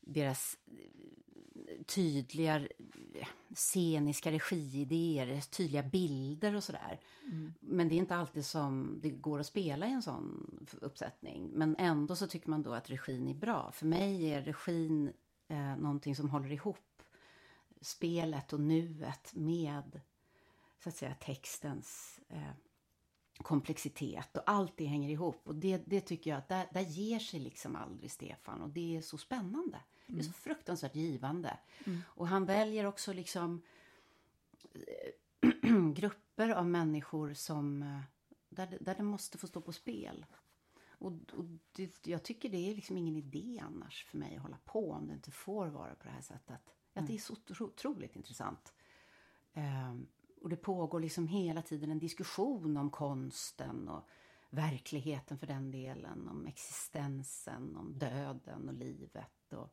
[0.00, 2.56] deras eh, tydliga
[3.14, 7.00] eh, sceniska regiidéer, tydliga bilder och sådär.
[7.60, 11.50] Men det är inte alltid som det går att spela i en sån uppsättning.
[11.52, 13.72] Men ändå så tycker man då att regin är bra.
[13.72, 15.12] För mig är regin
[15.48, 17.02] eh, någonting som håller ihop
[17.80, 20.00] spelet och nuet med
[20.82, 22.50] så att säga textens eh,
[23.42, 25.48] komplexitet och allt det hänger ihop.
[25.48, 28.96] Och det, det tycker jag att där, där ger sig liksom aldrig Stefan och det
[28.96, 29.80] är så spännande.
[30.06, 31.58] Det är så fruktansvärt givande.
[32.04, 33.62] Och han väljer också liksom
[34.72, 38.00] eh, grupper av människor som eh,
[38.48, 40.26] där, där det måste få stå på spel.
[40.90, 44.58] Och, och det, jag tycker det är liksom ingen idé annars för mig att hålla
[44.64, 46.74] på om det inte får vara på det här sättet.
[46.94, 48.72] Att det är så otro, otroligt intressant.
[49.52, 50.06] Ehm,
[50.42, 54.08] och det pågår liksom hela tiden en diskussion om konsten och
[54.50, 59.52] verkligheten för den delen, om existensen, om döden och livet.
[59.52, 59.70] Och,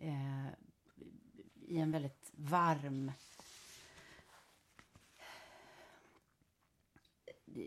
[0.00, 0.46] eh,
[1.54, 3.12] I en väldigt varm...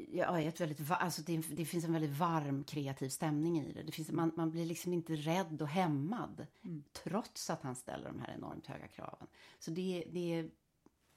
[0.10, 3.84] Ja, ett väldigt, alltså det, det finns en väldigt varm kreativ stämning i det.
[3.84, 6.48] det finns, man, man blir liksom inte rädd och hämmad
[7.04, 9.28] trots att han ställer de här enormt höga kraven.
[9.60, 10.50] Så det, det,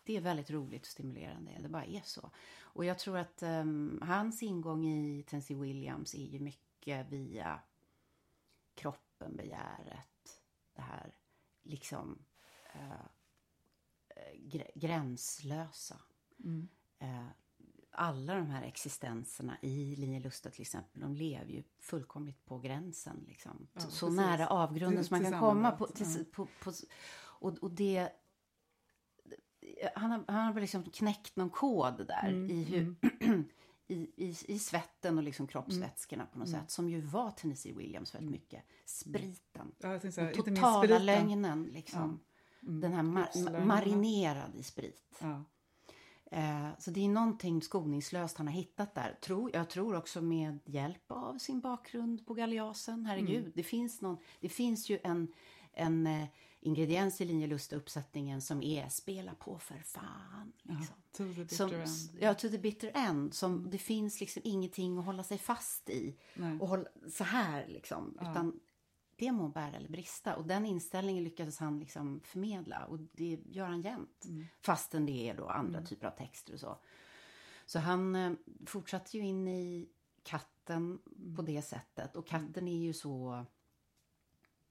[0.08, 1.58] det är väldigt roligt och stimulerande.
[1.60, 2.30] Det bara är så.
[2.60, 7.60] Och jag tror att ehm, hans ingång i Tennessee Williams är ju mycket via
[8.74, 10.42] kroppen, begäret,
[10.74, 11.14] det här
[11.62, 12.18] liksom
[12.74, 12.90] eh,
[14.08, 16.00] eh, gr- gränslösa.
[16.44, 16.68] Mm.
[16.98, 17.26] Eh,
[17.90, 23.24] alla de här existenserna i Linje Lusta till exempel, de lever ju fullkomligt på gränsen.
[23.26, 23.68] Liksom.
[23.72, 24.16] Ja, så precis.
[24.16, 26.72] nära avgrunden som man kan komma på, till, på, på.
[27.40, 28.10] Och, och det...
[29.94, 32.94] Han har, han har liksom knäckt någon kod där Mm, i, hur,
[33.88, 36.60] i, i, i svetten och liksom kroppsvätskorna på något Mm.
[36.60, 36.70] sätt.
[36.70, 38.62] Som ju var Tennessee Williams väldigt mycket.
[38.84, 39.72] Spriten.
[39.78, 41.06] Ja, jag här, Den totala spriten.
[41.06, 42.20] lögnen liksom.
[42.62, 42.80] Mm.
[42.80, 43.64] Den här ma- Livslögnerna.
[43.64, 45.02] marinerad i sprit.
[45.20, 45.44] Ja.
[46.30, 49.18] Eh, så det är någonting skoningslöst han har hittat där.
[49.20, 53.06] Tror, jag tror också med hjälp av sin bakgrund på Galeasen.
[53.06, 53.52] Herregud, Mm.
[53.54, 55.28] det, finns någon, det finns ju en,
[55.72, 56.28] en eh,
[56.60, 60.52] ingrediens i Linjelusta-uppsättningen som är spela på för fan.
[60.62, 60.96] Ja, Liksom.
[61.12, 61.88] to the bitter Som, end.
[62.20, 63.34] ja, to the bitter end.
[63.34, 66.16] Som det finns liksom ingenting att hålla sig fast i.
[66.34, 66.58] Nej.
[66.60, 68.18] Och hålla, så här liksom.
[68.20, 68.30] Ja.
[68.30, 68.60] Utan
[69.16, 70.36] det må bära eller brista.
[70.36, 72.84] Och den inställningen lyckades han liksom förmedla.
[72.86, 74.24] Och det gör han jämt.
[74.24, 74.44] Mm.
[74.60, 76.78] Fastän det är då andra typer av texter och så.
[77.66, 78.32] Så han eh,
[78.66, 79.88] fortsatte ju in i
[80.22, 81.36] katten Mm.
[81.36, 82.16] på det sättet.
[82.16, 83.44] Och katten är ju så,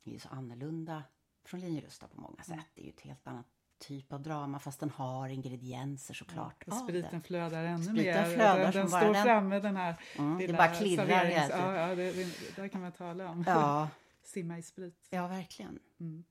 [0.03, 1.03] är ju så annorlunda
[1.47, 2.59] från Linjelusta på många Mm.
[2.59, 2.67] sätt.
[2.75, 3.45] Det är ju ett helt annat
[3.79, 7.27] typ av drama fast den har ingredienser såklart av spriten det.
[7.27, 8.35] flödar ännu Spriten mer.
[8.35, 9.23] flödar den som den står den.
[9.23, 12.91] framme den här Mm, det lilla bara klirrar ja, ja, det, det, där kan man
[12.91, 13.43] tala om.
[13.47, 13.89] Ja,
[14.23, 15.07] Simma i sprit.
[15.09, 15.79] ja verkligen.
[15.99, 16.23] Mm.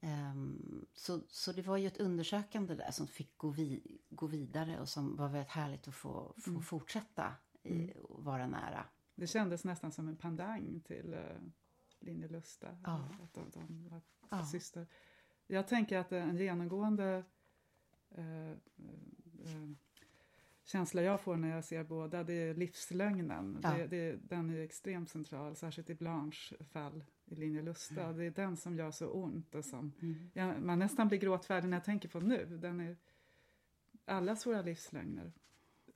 [0.00, 4.80] Ehm, så, så det var ju ett undersökande där som fick gå, vi, gå vidare
[4.80, 6.62] och som var väldigt härligt att få, få Mm.
[6.62, 8.84] fortsätta i, och vara nära.
[9.14, 11.16] Det kändes nästan som en pandang till
[12.00, 12.78] uh, Linje Lusta.
[12.84, 13.08] Ja.
[13.22, 14.44] Att de, de var Ja.
[14.46, 14.86] syster.
[15.46, 17.24] Jag tänker att en genomgående
[18.10, 19.70] eh, eh,
[20.64, 23.60] känsla jag får när jag ser båda det är livslögnen.
[23.62, 23.72] Ja.
[23.76, 28.02] Det, det, den är extremt central, särskilt i Blanches fall i Linje Lusta.
[28.04, 28.16] Mm.
[28.16, 30.30] Det är den som gör så ont och som Mm.
[30.34, 32.58] jag, man nästan blir gråtfärdig när jag tänker på nu.
[32.62, 32.96] Den är
[34.04, 35.32] allas våra livslögner.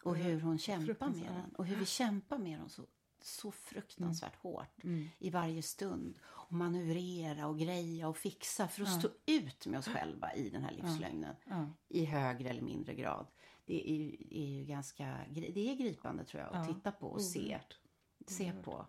[0.03, 1.55] Och hur hon kämpar med den.
[1.55, 2.87] Och hur vi kämpar med dem så,
[3.25, 5.09] så fruktansvärt hårt Mm.
[5.19, 6.19] i varje stund.
[6.25, 8.99] Och manövrera och greja och fixa för att Ja.
[8.99, 11.35] stå ut med oss själva i den här livslögnen.
[11.45, 11.69] Ja.
[11.89, 13.27] I högre eller mindre grad.
[13.65, 17.23] Det är ju, är ju ganska det är gripande tror jag att titta på och
[17.23, 17.41] se.
[17.41, 17.79] Oerhört.
[18.27, 18.87] se på.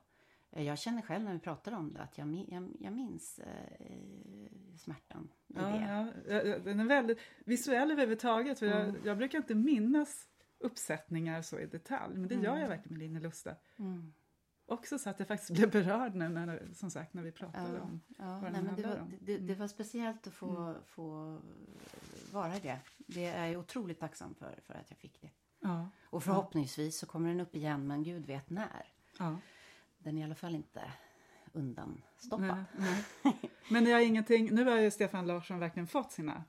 [0.56, 5.30] Jag känner själv när vi pratar om det att jag, jag, jag minns eh, smärtan
[5.48, 6.44] i Ja, det.
[6.48, 8.60] ja, den är väldigt visuell överhuvudtaget.
[8.60, 8.96] För Mm.
[8.96, 10.28] jag, jag brukar inte minnas
[10.60, 13.56] uppsättningar så i detalj, men det gör jag verkligen med Linne Lusta.
[13.80, 14.14] Mm.
[14.66, 17.82] Också så att jag faktiskt blev berörd nu när, som sagt, när vi pratade Ja,
[17.82, 18.26] om ja.
[18.26, 19.07] vad Nej, den men det, var, om.
[19.07, 19.20] Mm.
[19.22, 21.39] det, det var speciellt att få, få
[22.32, 22.80] vara det.
[22.97, 25.30] Det är jag otroligt tacksam för, för att jag fick det.
[25.59, 28.88] Ja, Och förhoppningsvis så kommer den upp igen, men gud vet när.
[29.20, 29.38] ja.
[29.97, 30.82] Den är i alla fall inte
[31.53, 32.66] undanstoppad.
[32.78, 33.39] Nej, nej.
[33.70, 36.43] Men jag har ingenting, nu har ju Stefan Larsson verkligen fått sina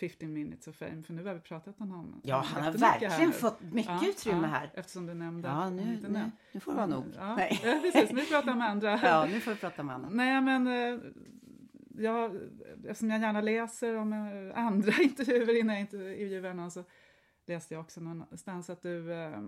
[0.00, 2.20] 15 minutes of fame, för nu har vi pratat om honom.
[2.24, 4.70] Ja, han har verkligen fått mycket utrymme här.
[4.74, 7.04] Eftersom du nämnde Ja, nu, nu, nu får det vara nog.
[7.16, 7.60] Ja, Nej.
[7.64, 8.10] ja, precis.
[8.10, 9.00] Nu pratar vi med andra.
[9.02, 10.08] Ja, nu får vi prata med Anna.
[10.08, 11.00] Nej, men eh,
[11.98, 12.36] jag,
[12.84, 16.84] eftersom jag gärna läser om eh, andra intervjuer innan jag intervjuar någon så
[17.46, 19.38] läste jag också någonstans att du, eh,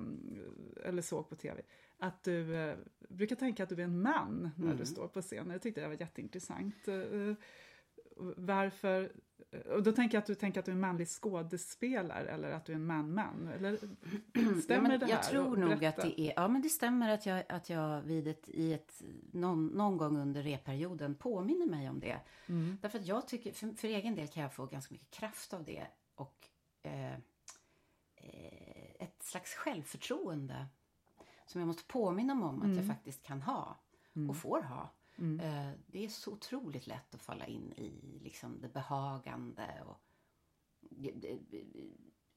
[0.84, 1.60] eller såg på tv,
[1.98, 2.74] att du
[3.08, 4.76] brukar tänka att du är en man när Mm.
[4.78, 5.48] du står på scen.
[5.48, 6.88] Det tyckte jag var jätteintressant.
[8.36, 9.12] Varför?
[9.70, 12.64] Och då tänker jag att du tänker att du är en manlig skådespelare eller att
[12.64, 13.48] du är en man-man.
[13.48, 13.76] Eller
[14.62, 15.12] stämmer Ja, det här?
[15.12, 18.28] jag tror nog att det är, ja men det stämmer att jag, att jag vid
[18.28, 19.02] ett, i ett,
[19.32, 22.20] någon, någon gång under repperioden påminner mig om det.
[22.46, 22.78] Mm.
[22.82, 25.64] Därför att jag tycker, för, för egen del kan jag få ganska mycket kraft av
[25.64, 26.48] det och
[26.82, 27.12] eh,
[28.14, 30.66] eh, ett slags självförtroende
[31.46, 33.76] som jag måste påminna mig om att jag faktiskt kan ha
[34.28, 34.90] och får ha.
[35.18, 35.40] Mm.
[35.40, 40.00] Eh, det är så otroligt lätt att falla in i liksom, det behagande och
[40.80, 41.38] det, det,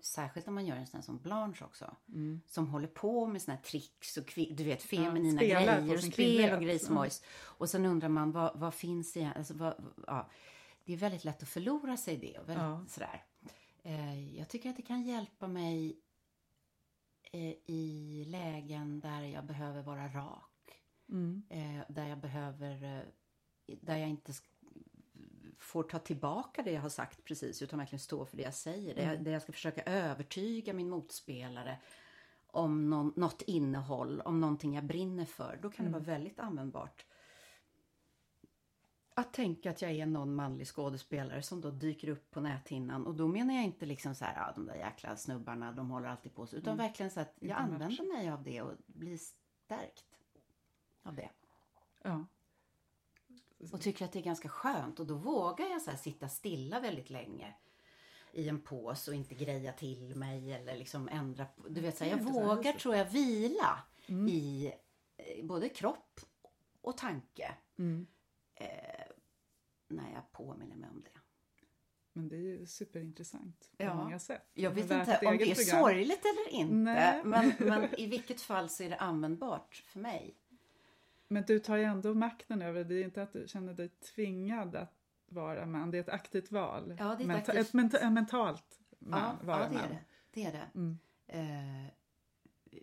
[0.04, 1.96] särskilt om man gör en sån som Blanche också.
[2.08, 2.42] Mm.
[2.48, 6.54] Som håller på med såna här tricks och du vet, feminina på grejer och spel
[6.56, 7.24] och grejsmojs.
[7.30, 10.30] Och sen undrar man vad, vad finns det alltså, vad, ja,
[10.86, 12.40] Det är väldigt lätt att förlora sig i det.
[12.40, 12.86] Och väldigt, Ja.
[12.88, 13.26] sådär.
[13.84, 16.00] Eh, jag tycker att det kan hjälpa mig
[17.32, 20.51] eh, i lägen där jag behöver vara rak.
[21.12, 21.44] Mm.
[21.50, 24.34] Eh, där jag behöver, eh, där jag inte
[25.60, 28.96] får ta tillbaka det jag har sagt precis utan verkligen stå för det jag säger.
[28.96, 31.78] Där, jag, där jag ska försöka övertyga min motspelare
[32.48, 35.60] om någon, något innehåll, om någonting jag brinner för.
[35.62, 37.06] Då kan det vara väldigt användbart.
[39.14, 43.08] Att tänka att jag är någon manlig skådespelare som då dyker upp på näthinnan.
[43.08, 46.10] Och då menar jag inte liksom så här, ja, de där jäkla snubbarna, de håller
[46.10, 46.60] alltid på sig.
[46.60, 47.60] Utan verkligen så att jag match.
[47.60, 50.21] använder mig av det och blir stärkt
[51.04, 51.30] av det.
[52.04, 52.26] Ja.
[53.72, 55.00] Och tycker att det är ganska skönt.
[55.00, 57.54] Och då vågar jag så sitta stilla väldigt länge
[58.34, 61.68] i en pås och inte greja till mig eller liksom ändra på.
[61.70, 64.72] Du vet, så här, jag vågar tror jag vila i
[65.18, 66.20] eh, både kropp
[66.82, 68.08] och tanke Mm.
[68.56, 68.68] eh,
[69.88, 71.20] när jag påminner mig om det.
[72.14, 73.94] Men det är ju superintressant på Ja.
[73.94, 74.50] många sätt.
[74.54, 75.82] Jag vet inte om det är program.
[75.82, 77.22] sorgligt eller inte.
[77.26, 80.36] Men, men i vilket fall så är det användbart för mig.
[81.32, 82.84] Men du tar ju ändå makten över det.
[82.84, 84.94] Det är inte att du känner dig tvingad att
[85.30, 85.92] vara man.
[85.92, 86.96] Det är ett aktivt val.
[87.00, 89.76] Ja, det är ett Menta- aktivt- ett menta- en mentalt man, Ja, vara ja det
[89.76, 89.90] är man.
[89.90, 90.00] det.
[90.32, 90.68] Det är det.
[90.76, 90.98] Mm.
[91.28, 91.92] Eh,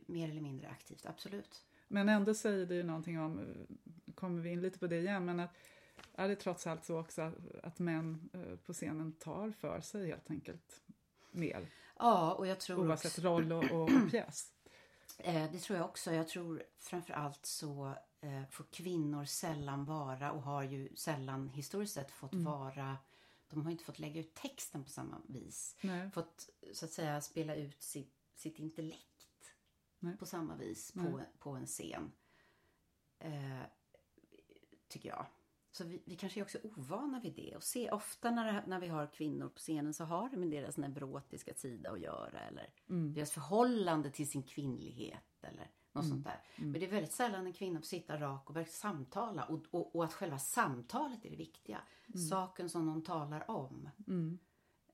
[0.07, 1.65] mer eller mindre aktivt, absolut.
[1.89, 3.55] Men ändå säger det ju någonting om,
[4.15, 5.51] kommer vi in lite på det igen, men att
[6.15, 10.07] är det trots allt så också att, att män eh, på scenen tar för sig
[10.07, 10.83] helt enkelt
[11.31, 11.69] mer.
[11.99, 14.53] Ja, och jag tror Oavsett också, roll och, och, pjäs.
[15.19, 16.13] eh, det tror jag också.
[16.13, 17.95] Jag tror framför allt så
[18.51, 22.45] får kvinnor sällan vara och har ju sällan historiskt sett fått Mm.
[22.45, 22.97] vara
[23.49, 25.77] de har inte fått lägga ut texten på samma vis.
[25.81, 26.11] Nej.
[26.11, 29.55] Fått så att säga spela ut sitt, sitt intellekt
[29.99, 30.17] Nej.
[30.17, 31.07] på samma vis Nej.
[31.13, 32.13] på, på en scen.
[33.19, 33.63] Eh,
[34.89, 35.27] tycker jag.
[35.71, 37.57] Så vi, vi kanske är också ovana vid det.
[37.57, 40.51] Och se, ofta när, det, när vi har kvinnor på scenen så har det med
[40.51, 42.41] deras neurotiska sida att göra.
[42.41, 43.15] Eller Mm.
[43.15, 45.45] deras förhållande till sin kvinnlighet.
[45.45, 46.43] Eller något sånt där.
[46.57, 49.45] Men det är väldigt sällan en kvinna får sitta rak och verkligen samtala.
[49.45, 51.83] Och, och, och att själva samtalet är det viktiga.
[52.31, 53.91] Saken som de talar om.
[54.07, 54.39] Mm.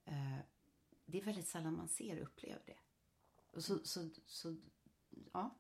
[0.05, 0.38] Eh,
[1.07, 2.78] det är väldigt sällan man ser och upplever det.
[3.50, 4.57] Och så, så, så
[5.32, 5.59] ja.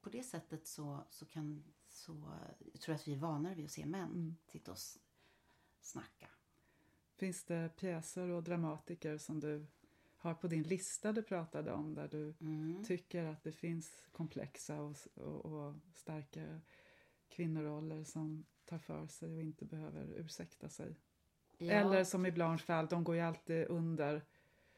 [0.00, 2.32] På det sättet så, så kan så
[2.72, 4.36] jag tror att vi är vanare vid att se män Mm.
[4.46, 4.78] sitta och
[5.80, 6.28] snacka.
[7.16, 9.66] Finns det pjäser och dramatiker som du
[10.26, 12.84] har på din lista du pratade om där du Mm.
[12.84, 16.60] tycker att det finns komplexa och, och, och starka
[17.28, 20.96] kvinnoroller som tar för sig och inte behöver ursäkta sig.
[21.58, 24.22] Ja, Eller som i Blanche fall, de går ju alltid under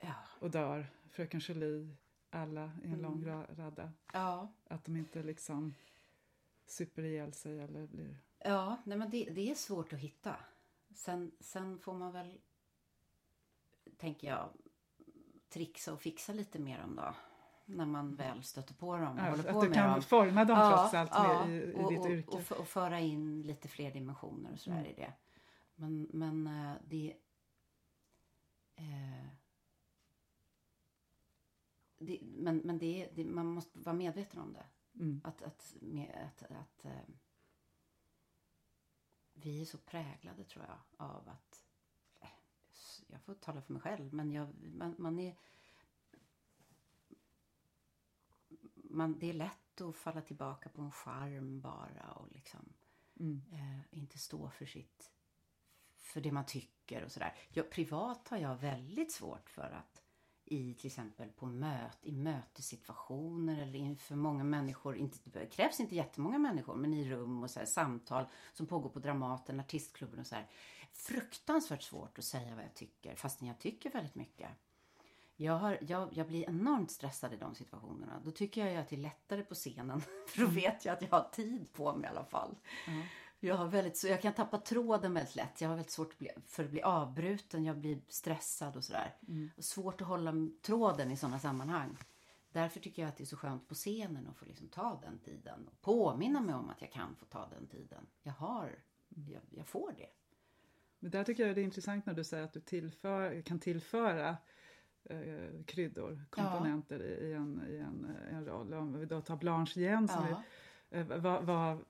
[0.00, 0.86] ja, och dör.
[1.08, 1.96] Fröken Julie,
[2.30, 3.00] alla i en Mm.
[3.02, 3.92] lång ra- radda.
[4.12, 5.74] ja, Att de inte liksom
[6.66, 8.16] super ihjäl sig eller blir...
[8.38, 10.36] ja nej men det, det är svårt att hitta.
[10.94, 12.38] Sen, sen får man väl,
[13.96, 14.48] tänker jag,
[15.48, 17.14] trixa och fixa lite mer om då.
[17.64, 20.02] när man väl stöter på dem och Ja, håller att på du med kan dem.
[20.02, 22.28] forma dem trots allt med, i, i och, ditt och, yrke.
[22.54, 24.90] Och, och föra in lite fler dimensioner och sådär Mm.
[24.90, 25.12] i det.
[25.74, 27.16] Men, men eh, det...
[28.76, 29.26] Eh,
[31.98, 34.66] det men men det, det, man måste vara medveten om det.
[34.94, 35.20] Mm.
[35.24, 37.14] Att, att, med, att, att eh,
[39.32, 41.64] vi är så präglade tror jag av att
[43.12, 45.36] jag får tala för mig själv men jag, man, man är
[48.74, 52.72] man, det är lätt att falla tillbaka på en charm bara och liksom
[53.20, 53.42] Mm.
[53.52, 55.10] eh, inte stå för sitt
[55.96, 57.36] för det man tycker och sådär.
[57.70, 60.02] Privat har jag väldigt svårt för att
[60.50, 65.96] i till exempel på möt, i mötessituationer eller inför många människor, inte, det krävs inte
[65.96, 70.26] jättemånga människor, men i rum och så här, samtal som pågår på Dramaten, artistklubben och
[70.26, 70.46] så här.
[70.92, 74.48] Fruktansvärt svårt att säga vad jag tycker, fastän jag tycker väldigt mycket.
[75.36, 78.20] Jag, har, jag, jag blir enormt stressad i de situationerna.
[78.24, 80.00] Då tycker jag att det är lättare på scenen.
[80.28, 82.56] För då vet jag att jag har tid på mig i alla fall.
[82.86, 82.92] Ja.
[83.40, 85.60] Jag, har väldigt, jag kan tappa tråden väldigt lätt.
[85.60, 87.64] Jag har väldigt svårt att bli, för att bli avbruten.
[87.64, 89.16] Jag blir stressad och sådär.
[89.28, 89.50] Mm.
[89.56, 90.32] Och svårt att hålla
[90.62, 91.96] tråden i sådana sammanhang.
[92.52, 95.18] Därför tycker jag att det är så skönt på scenen att få liksom ta den
[95.18, 95.68] tiden.
[95.68, 98.06] Och påminna mig om att jag kan få ta den tiden.
[98.22, 98.78] Jag har,
[99.08, 100.08] jag, jag får det.
[100.98, 104.36] Men där tycker jag det är intressant när du säger att du tillför, kan tillföra
[105.04, 108.74] eh, kryddor, komponenter i, i, en, i en, en roll.
[108.74, 110.08] Om vi då tar Blanche igen.
[110.08, 110.42] Som Ja.
[110.90, 111.84] vi, eh, vad, vad,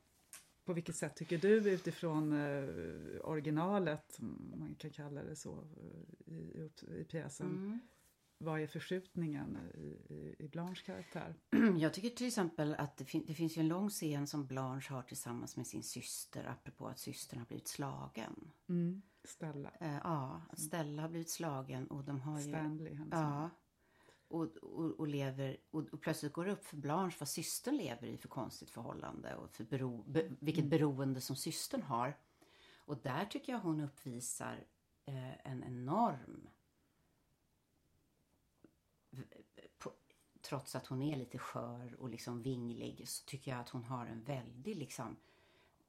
[0.68, 2.64] på vilket sätt tycker du utifrån eh,
[3.24, 4.16] originalet,
[4.56, 5.64] man kan kalla det så,
[6.26, 7.46] eh, i, i, pjäsen.
[7.46, 7.80] Mm.
[8.38, 11.34] Vad är förskjutningen i, i, i Blanches karaktär?
[11.78, 15.02] Jag tycker till exempel att det, fin- det finns en lång scen som Blanche har
[15.02, 18.50] tillsammans med sin syster apropå att systern har blivit slagen.
[18.68, 19.02] Mm.
[19.24, 22.48] Stella, Eh, ja, att Stella har blivit slagen och de har ju...
[22.48, 23.50] Stanley, Ja.
[24.28, 28.06] Och, och, och lever och, och plötsligt går det upp för Blanche vad systern lever
[28.06, 32.16] i för konstigt förhållande och för bero, be, vilket beroende som systern har.
[32.76, 34.64] Och där tycker jag hon uppvisar
[35.04, 36.48] eh, en enorm
[39.78, 39.92] på,
[40.40, 44.06] trots att hon är lite skör och liksom vinglig så tycker jag att hon har
[44.06, 45.16] en väldig liksom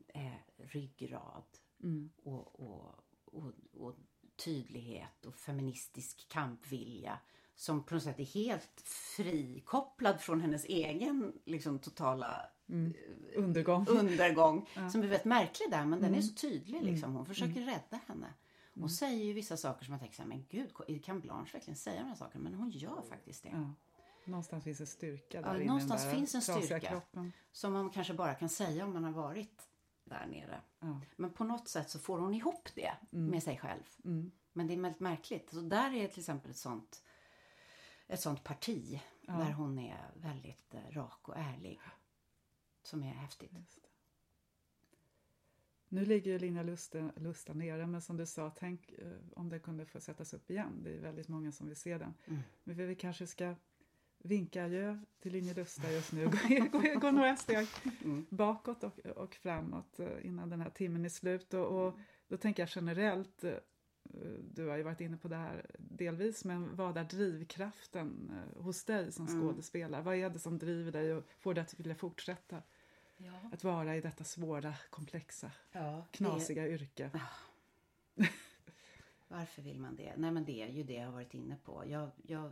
[0.07, 1.43] eh, ryggrad
[1.83, 2.09] Mm.
[2.23, 3.95] och, och, och, och
[4.35, 7.19] tydlighet och feministisk kampvilja
[7.59, 12.93] som på något sätt är helt frikopplad från hennes egen liksom, totala Mm.
[13.35, 13.85] Undergång.
[13.89, 14.69] undergång.
[14.75, 14.89] Ja.
[14.89, 16.21] Som är väldigt märklig där, men den är Mm.
[16.21, 16.83] så tydlig.
[16.83, 17.15] Liksom.
[17.15, 18.33] Hon försöker rädda henne.
[18.73, 21.77] Hon säger ju vissa saker som man tänker så här, men gud, kan Blanche verkligen
[21.77, 22.43] säga de här sakerna?
[22.43, 23.49] Men hon gör faktiskt det.
[23.49, 23.73] Ja.
[24.25, 26.79] Någonstans finns en styrka där Ja, inne någonstans där finns en styrka.
[26.79, 27.31] Kroppen.
[27.51, 29.61] Som man kanske bara kan säga om man har varit
[30.03, 30.61] där nere.
[30.79, 31.01] Ja.
[31.15, 33.83] Men på något sätt så får hon ihop det med sig själv.
[34.05, 34.31] Mm.
[34.53, 35.49] Men det är väldigt märkligt.
[35.49, 37.03] Så där är till exempel ett sånt,
[38.09, 39.33] ett sånt parti Ja.
[39.33, 41.79] där hon är väldigt eh, rak och ärlig.
[42.83, 43.79] Som är häftigt.
[45.89, 49.59] Nu ligger ju Linja Lusta, Lusta nere, men som du sa, tänk eh, om det
[49.59, 50.81] kunde få sättas upp igen.
[50.83, 52.13] Det är väldigt många som vill se den.
[52.27, 52.39] Mm.
[52.63, 53.55] Men vi, vi kanske ska
[54.17, 56.25] vinka adjö till Linje Lusta just nu.
[56.71, 57.67] gå, gå, gå några steg
[58.03, 58.25] Mm.
[58.29, 61.53] bakåt och, och framåt eh, innan den här timmen är slut.
[61.53, 63.43] Och, och då tänker jag generellt,
[64.53, 68.83] du har ju varit inne på det här delvis, men vad är drivkraften eh, hos
[68.83, 69.41] dig som Mm.
[69.41, 70.01] skådespelare?
[70.01, 72.61] Vad är det som driver dig och får dig att vilja fortsätta
[73.17, 73.49] Ja.
[73.53, 77.11] att vara i detta svåra, komplexa, ja knasiga yrke?
[79.27, 80.13] Varför vill man det?
[80.17, 81.83] Nej men det är ju det jag har varit inne på.
[81.87, 82.51] Jag, jag,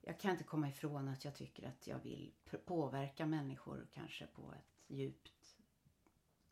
[0.00, 2.32] jag kan inte komma ifrån att jag tycker att jag vill
[2.64, 5.56] påverka människor kanske på ett djupt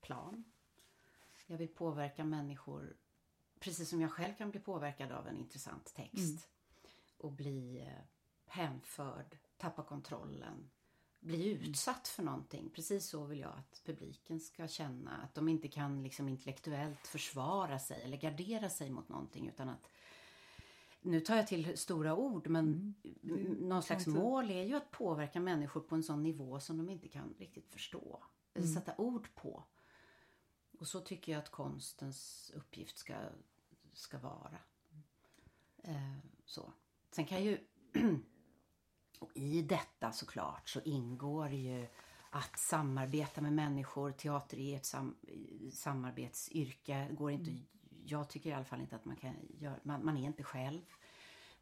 [0.00, 0.44] plan.
[1.46, 2.96] Jag vill påverka människor
[3.64, 6.16] precis som jag själv kan bli påverkad av en intressant text.
[6.16, 6.38] Mm.
[7.18, 8.04] Och bli eh,
[8.46, 10.70] hänförd, tappa kontrollen,
[11.20, 12.70] bli utsatt för någonting.
[12.70, 15.16] Precis så vill jag att publiken ska känna.
[15.16, 19.88] Att de inte kan liksom intellektuellt försvara sig eller gardera sig mot någonting utan att
[21.00, 25.40] nu tar jag till stora ord men är någon slags mål är ju att påverka
[25.40, 28.22] människor på en sån nivå som de inte kan riktigt förstå.
[28.54, 28.74] Eller Mm.
[28.74, 29.64] sätta ord på.
[30.78, 33.14] Och så tycker jag att konstens uppgift ska,
[33.94, 34.58] ska vara.
[35.82, 36.72] Eh, så.
[37.10, 37.58] Sen kan ju...
[39.18, 41.86] och I detta såklart så ingår ju
[42.30, 44.12] att samarbeta med människor.
[44.12, 45.16] Teater är ett sam,
[45.72, 47.08] samarbetsyrke.
[47.10, 47.50] Går inte,
[48.04, 49.78] Jag tycker i alla fall inte att man kan göra...
[49.82, 50.82] Man, man är inte själv.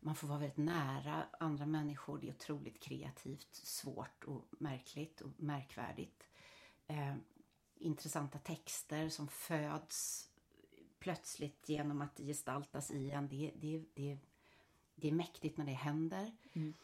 [0.00, 2.18] Man får vara väldigt nära andra människor.
[2.18, 6.28] Det är otroligt kreativt, svårt och märkligt och märkvärdigt.
[6.86, 7.14] Eh,
[7.74, 10.28] intressanta texter som föds
[11.03, 13.28] plötsligt genom att gestaltas i en.
[13.28, 14.18] Det, det, det,
[14.94, 16.36] det är mäktigt när det händer.
[16.53, 16.74] Mm.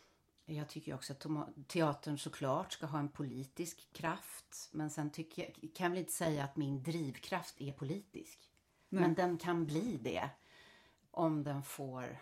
[0.45, 1.27] Jag tycker också att
[1.67, 4.69] teatern såklart ska ha en politisk kraft.
[4.73, 8.51] Men sen tycker jag, kan jag väl inte säga att min drivkraft är politisk.
[8.89, 9.01] Nej.
[9.03, 10.31] Men den kan bli det.
[11.11, 12.19] Om den får,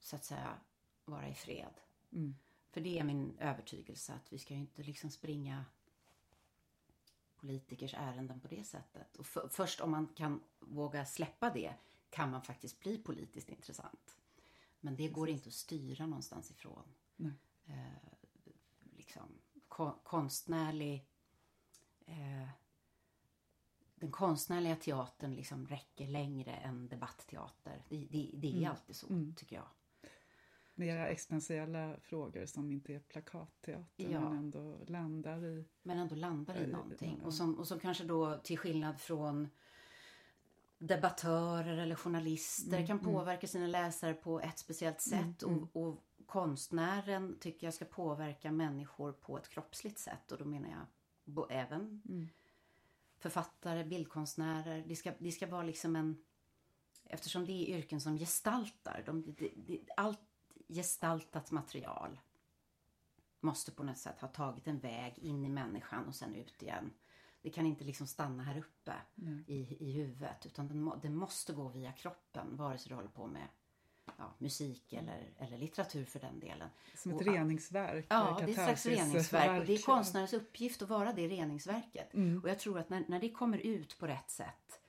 [0.00, 0.58] så att säga,
[1.04, 1.74] vara i fred.
[2.12, 2.34] Mm.
[2.70, 5.64] För det är min övertygelse att vi ska ju inte liksom springa
[7.48, 9.16] politikers ärenden på det sättet.
[9.16, 11.74] Och för, först om man kan våga släppa det
[12.10, 14.16] kan man faktiskt bli politiskt intressant.
[14.80, 16.82] Men det går inte att styra någonstans ifrån.
[17.16, 17.32] Nej.
[17.66, 18.12] Eh,
[18.96, 19.28] liksom,
[19.68, 21.06] ko- konstnärlig...
[22.06, 22.48] Eh,
[23.94, 27.82] den konstnärliga teatern liksom räcker längre än debattteater.
[27.88, 28.70] Det, det, det är Mm.
[28.70, 29.34] alltid så, Mm.
[29.34, 29.66] tycker jag.
[30.74, 34.20] Mera existentiella frågor som inte är plakatteater Ja.
[34.20, 35.64] men ändå landar i...
[35.82, 37.18] Men ändå landar i någonting.
[37.20, 37.26] ja.
[37.26, 39.48] Och som, och som kanske då till skillnad från
[40.78, 43.12] debattörer eller journalister Mm, kan mm.
[43.12, 45.42] påverka sina läsare på ett speciellt sätt.
[45.42, 45.68] Mm, mm.
[45.72, 50.32] Och, och konstnären tycker jag ska påverka människor på ett kroppsligt sätt.
[50.32, 50.86] Och då menar jag
[51.24, 52.28] bo, även Mm.
[53.18, 54.84] författare, bildkonstnärer.
[54.88, 56.24] Det ska, det ska vara liksom en...
[57.04, 59.02] Eftersom det är yrken som gestaltar.
[59.06, 60.20] De, det, det, allt
[60.68, 62.20] gestaltat material
[63.40, 66.92] måste på något sätt ha tagit en väg in i människan och sen ut igen.
[67.42, 69.44] Det kan inte liksom stanna här uppe Nej.
[69.46, 73.08] i, i huvudet utan den, må- den måste gå via kroppen vare sig du håller
[73.08, 73.48] på med
[74.18, 76.68] ja, musik eller, eller litteratur för den delen.
[76.96, 78.06] Som ett Och- reningsverk.
[78.08, 82.14] Ja, det är ett slags reningsverk och det är konstnärens uppgift att vara det reningsverket.
[82.14, 82.42] Mm.
[82.42, 84.80] Och jag tror att när, när det kommer ut på rätt sätt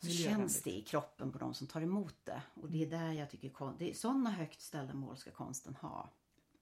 [0.00, 2.42] så känns det i kroppen på de som tar emot det.
[2.54, 6.10] Och det är där jag tycker det är sådana högt ställda mål ska konsten ha.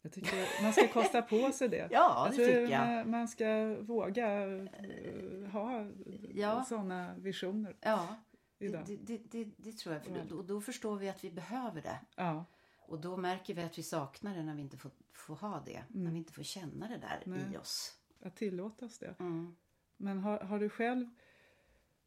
[0.03, 1.89] Jag tycker man ska kosta på sig det.
[1.91, 3.07] Ja, jag det tycker jag.
[3.09, 5.87] Man, ska våga eh, ha
[6.35, 6.65] Ja.
[6.69, 8.17] sådana visioner Ja,
[8.59, 8.83] det, idag.
[8.87, 10.05] det, det, det, det tror jag.
[10.05, 10.23] För Ja.
[10.29, 12.01] då, då förstår vi att vi behöver det.
[12.17, 12.45] Ja,
[12.81, 15.83] Och då märker vi att vi saknar det när vi inte får, får ha det.
[15.89, 17.39] När vi inte får känna det där Mm.
[17.39, 17.55] Nej.
[17.55, 17.95] i oss.
[18.23, 19.15] att tillåta oss det.
[19.19, 19.57] Mm.
[19.97, 21.11] Men har, har du själv,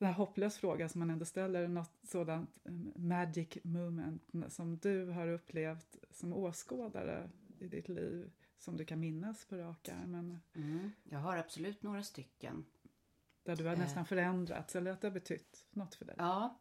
[0.06, 5.06] den här hopplös fråga som man ändå ställer, något sådant eh, magic moment som du
[5.06, 7.30] har upplevt som åskådare
[7.60, 10.40] i ditt liv som du kan minnas på rak armen?
[10.56, 10.92] Mm.
[11.04, 12.66] Jag har absolut några stycken.
[13.44, 13.80] Där du har Eh.
[13.80, 16.16] nästan förändrats eller att det har betytt något för dig?
[16.18, 16.60] Ja.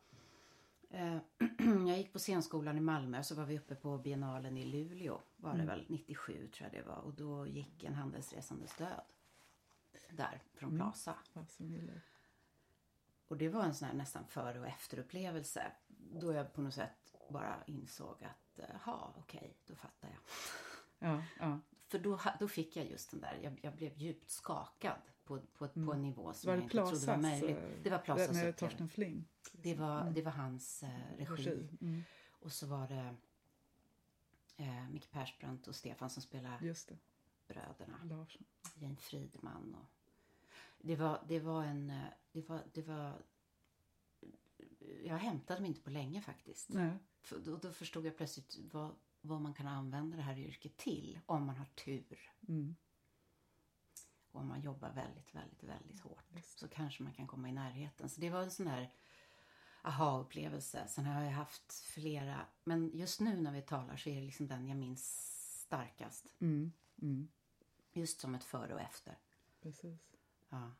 [0.90, 1.16] Eh,
[1.88, 5.20] jag gick på scenskolan i Malmö så var vi uppe på biennalen i Luleå.
[5.36, 5.66] Var det Mm.
[5.66, 6.96] väl 97 tror jag det var.
[6.98, 9.00] Och då gick en handelsresandes död.
[10.10, 10.80] Där från Mm.
[10.80, 11.14] Plaza.
[11.58, 12.00] Gillar.
[13.30, 15.72] Och det var en sån här nästan före och efterupplevelse.
[15.88, 20.18] Då jag på något sätt bara insåg att, jaha okej, då fattar jag.
[21.10, 21.60] Ja, ja.
[21.86, 25.68] För då, då fick jag just den där, jag, jag blev djupt skakad på, på,
[25.68, 27.56] på en nivå som Var jag inte trodde var möjligt.
[27.58, 28.56] eh, Det var Plazas Med.
[28.56, 29.28] Torsten Fling?
[29.52, 31.68] Det var, det var hans eh, regi.
[31.80, 32.02] Mm,
[32.40, 33.14] Och så var det
[34.56, 36.74] eh, Micke Persbrandt och Stefan som spelade
[37.48, 38.00] bröderna.
[38.04, 38.44] Larsson.
[38.74, 39.88] Jane Fridman och...
[40.82, 41.90] Det var, det var en...
[41.90, 43.22] eh, Det var, det var...
[45.04, 46.68] Jag hämtade mig inte på länge faktiskt.
[46.68, 50.76] Nej, För då, då förstod jag plötsligt vad, vad man kan använda det här yrket
[50.76, 52.30] till om man har tur.
[52.48, 52.76] mm,
[54.30, 56.24] Och om man jobbar väldigt, väldigt, väldigt hårt.
[56.36, 58.08] Just Så kanske man kan komma i närheten.
[58.08, 58.92] Så det var en sån där
[59.82, 60.88] aha-upplevelse.
[60.88, 62.46] Sen har jag haft flera.
[62.64, 65.04] Men just nu när vi talar så är det liksom den jag minns
[65.66, 66.34] starkast.
[66.38, 66.72] mm,
[67.02, 67.28] mm,
[67.92, 69.18] Just som ett före och efter.
[69.60, 70.00] precis.
[70.50, 70.70] Ja.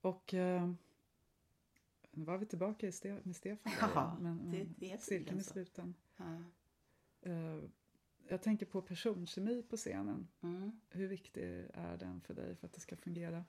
[0.00, 0.70] Och eh,
[2.10, 3.72] nu var vi tillbaka i Ste- med Stefan.
[3.80, 5.50] där Ja, men, det- mm, det är cirkeln så.
[5.50, 5.94] sluten.
[6.16, 6.42] Ja.
[7.20, 7.60] Eh,
[8.28, 10.28] jag tänker på personkemi på scenen.
[10.40, 10.80] Mm.
[10.88, 11.42] Hur viktig
[11.74, 13.44] är den för dig för att det ska fungera?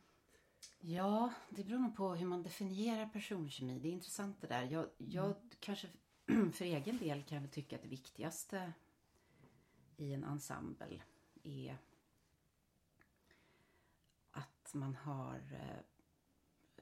[0.79, 3.79] ja, det beror nog på hur man definierar personkemi.
[3.79, 4.63] Det är intressant det där.
[4.63, 5.87] Jag, jag kanske
[6.53, 8.73] för egen del kan jag väl tycka att det viktigaste
[9.97, 11.01] i en ensemble
[11.43, 11.77] är
[14.67, 15.79] att man har eh,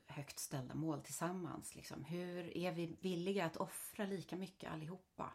[0.08, 1.76] högt ställda mål tillsammans.
[1.76, 2.04] Liksom.
[2.04, 5.34] Hur är vi villiga att offra lika mycket allihopa?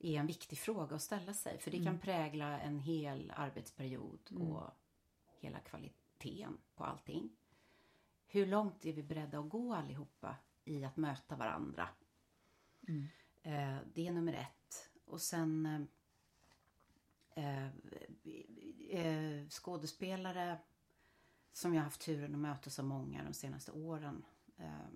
[0.00, 1.58] är en viktig fråga att ställa sig.
[1.58, 4.70] För det kan prägla en hel arbetsperiod och
[5.40, 7.30] hela kvaliteten på allting.
[8.26, 11.88] Hur långt är vi beredda att gå allihopa i att möta varandra?
[13.42, 14.90] Eh, det är nummer ett.
[15.04, 15.86] Och sen
[17.30, 17.68] eh,
[19.48, 20.58] skådespelare
[21.58, 24.24] som jag har haft turen att möta så många de senaste åren.
[24.56, 24.88] Eh,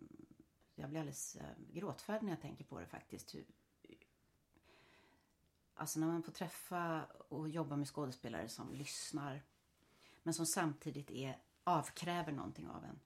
[0.74, 3.34] jag blir alldeles eh, gråtfärdig när jag tänker på det faktiskt.
[5.74, 9.42] Alltså när man får träffa och jobba med skådespelare som lyssnar
[10.22, 13.00] men som samtidigt är, avkräver någonting av en.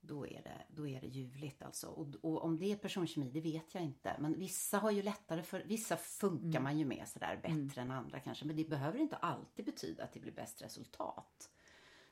[0.00, 1.88] Då är det, då är det ljuvligt alltså.
[1.88, 4.16] Och, och om det är personkemi, det vet jag inte.
[4.18, 6.62] Men vissa har ju lättare för, vissa funkar Mm.
[6.62, 8.44] man ju med sådär bättre än andra kanske.
[8.44, 11.50] Men det behöver inte alltid betyda att det blir bäst resultat.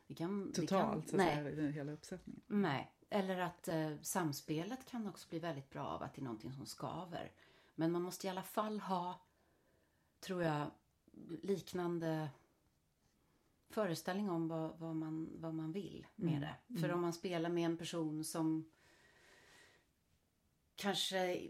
[0.07, 2.43] Det kan, det Totalt, så kan, nej, i hela uppsättningen.
[2.47, 2.91] nej.
[3.11, 6.67] Eller att eh, samspelet kan också bli väldigt bra av att det är någonting som
[6.67, 7.33] skaver.
[7.75, 9.21] Men man måste i alla fall ha,
[10.21, 10.71] tror jag,
[11.43, 12.29] liknande
[13.71, 16.81] föreställning om vad, vad, man, vad man vill med det.
[16.81, 18.71] För om man spelar med en person som
[20.77, 21.41] kanske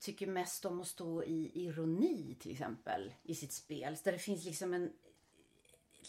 [0.00, 3.96] tycker mest om att stå i ironi till exempel i sitt spel.
[4.04, 4.92] Där det finns liksom en,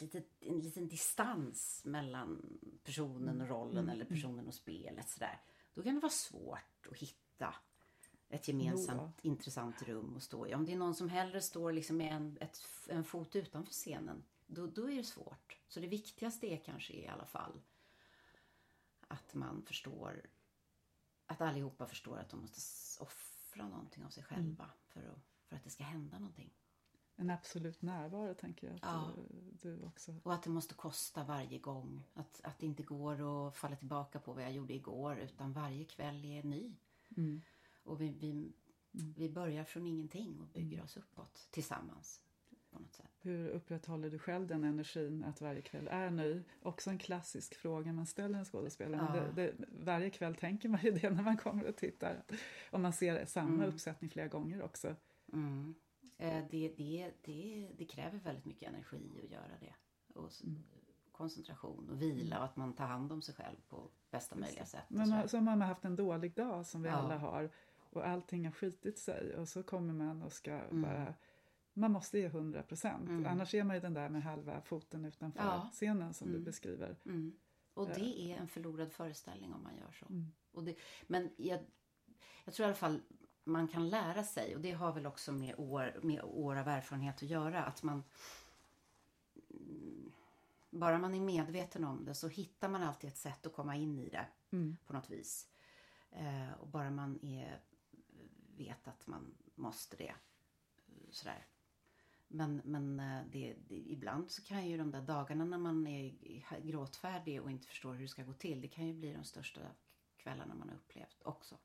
[0.02, 5.10] litet, en liten distans mellan personen och rollen eller personen och spelet.
[5.10, 5.42] Sådär.
[5.74, 7.56] Då kan det vara svårt att hitta
[8.30, 10.56] ett gemensamt intressant rum att stå i.
[10.56, 14.24] Om det är någon som hellre står liksom med en, ett, en fot utanför scenen,
[14.48, 15.58] då, då är det svårt.
[15.68, 17.62] Så det viktigaste är kanske i alla fall
[19.08, 20.30] att man förstår
[21.26, 22.62] att allihopa förstår att de måste
[23.04, 26.54] offra någonting av sig själva för, att, för att det ska hända någonting.
[27.18, 29.12] En absolut närvaro tänker jag att Ja.
[29.16, 30.16] du, du också...
[30.24, 32.04] Och att det måste kosta varje gång.
[32.14, 35.86] Att, att det inte går att falla tillbaka på vad jag gjorde igår utan varje
[35.86, 36.76] kväll är ny.
[37.18, 37.42] Mm.
[37.84, 38.54] Och vi, vi,
[38.92, 42.22] vi börjar från ingenting och bygger oss uppåt tillsammans.
[42.72, 43.12] På något sätt.
[43.22, 46.44] Hur upprätthåller du själv den energin att varje kväll är ny?
[46.62, 49.18] Också en klassisk fråga man ställer en skådespelare.
[49.18, 49.32] Ja.
[49.36, 52.24] Det, det, varje kväll tänker man ju det när man kommer och tittar.
[52.72, 54.96] Om man ser samma uppsättning flera gånger också.
[55.34, 55.76] Mm.
[56.18, 59.76] Eh, Det, det, det, det kräver väldigt mycket energi att göra det.
[60.20, 60.44] Och s-
[61.12, 64.84] koncentration och vila och att man tar hand om sig själv på bästa möjliga sätt.
[64.90, 66.96] Men man, som om man haft en dålig dag som vi Ja.
[66.96, 70.82] alla har och allting har skitit sig och så kommer man och ska Mm.
[70.82, 71.14] bara
[71.74, 73.10] man måste ge 100 procent.
[73.28, 75.70] Annars är man ju den där med halva foten utanför Ja.
[75.74, 76.96] scenen som du beskriver.
[77.06, 77.36] Mm.
[77.74, 80.06] Och det är en förlorad föreställning om man gör så.
[80.06, 80.32] Mm.
[80.52, 80.76] Och det,
[81.08, 81.60] men jag,
[82.46, 83.02] jag tror i alla fall
[83.46, 87.16] man kan lära sig, och det har väl också med år, med år av erfarenhet
[87.16, 88.04] att göra, att man
[89.50, 90.12] mm,
[90.70, 94.00] bara man är medveten om det så hittar man alltid ett sätt att komma in
[94.00, 94.78] i det Mm.
[94.86, 95.50] på något vis.
[96.12, 97.62] Eh, och bara man är,
[98.58, 100.16] vet att man måste det.
[101.10, 101.46] Sådär.
[102.28, 106.16] Men, men eh, det, det, ibland så kan ju de där dagarna när man är
[106.62, 108.62] gråtfärdig och inte förstår hur det ska gå till.
[108.62, 109.62] Det kan ju bli de största
[110.18, 111.58] kvällarna man har upplevt också.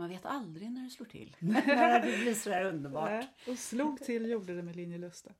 [0.00, 1.36] Man vet aldrig när det slår till.
[1.40, 3.10] när det blir sådär underbart.
[3.10, 5.30] Nej, Och slog till gjorde det med Linje Lusta.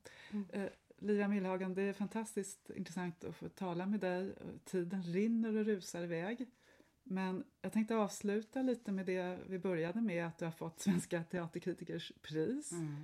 [0.51, 0.63] Eh,
[0.97, 4.33] Lira Millhagen, det är fantastiskt intressant att få tala med dig.
[4.65, 6.49] Tiden rinner och rusar iväg.
[7.03, 11.23] Men jag tänkte avsluta lite med det vi började med, att du har fått Svenska
[11.23, 12.71] Teaterkritikers pris.
[12.71, 12.95] Mm.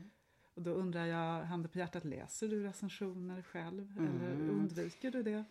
[0.53, 3.97] Och då undrar jag, handen på hjärtat, läser du recensioner själv?
[3.97, 4.49] Eller Mm.
[4.49, 5.43] undviker du det?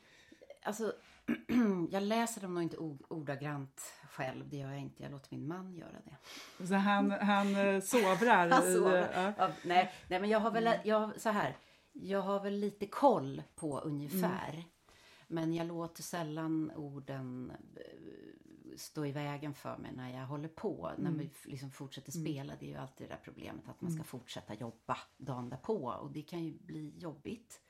[0.62, 0.92] Alltså,
[1.90, 2.76] jag läser dem nog inte
[3.08, 4.48] ordagrant själv.
[4.48, 5.02] Det gör jag inte.
[5.02, 6.66] Jag låter min man göra det.
[6.66, 8.74] Så han, han eh, sovrar Han i...
[8.74, 9.10] sover.
[9.14, 9.32] ja.
[9.38, 11.56] Ja, nej, nej, men jag har väl jag, så här.
[11.92, 14.64] Jag har väl lite koll på ungefär.
[15.28, 20.92] Men jag låter sällan orden eh, stå i vägen för mig när jag håller på.
[20.98, 22.52] När vi liksom fortsätter spela.
[22.60, 25.96] Det är ju alltid det där problemet att man ska fortsätta jobba dagen därpå.
[26.00, 27.60] Och det kan ju bli jobbigt.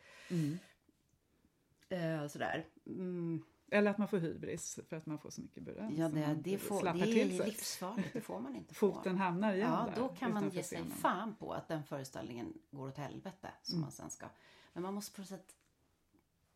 [1.88, 2.66] Eh, sådär.
[2.86, 3.44] Mm.
[3.70, 5.96] Eller att man får hybris för att man får så mycket beröm.
[5.96, 6.88] Ja, det, det, får, det
[7.20, 8.12] är livsfarligt.
[8.12, 8.92] Det får man inte få.
[8.92, 12.58] Foten hamnar igen Ja, där då kan man ge sig fan på att den föreställningen
[12.70, 13.50] går åt helvete.
[13.62, 13.82] Som Mm.
[13.82, 14.26] man sen ska.
[14.72, 15.56] Men man måste på något sätt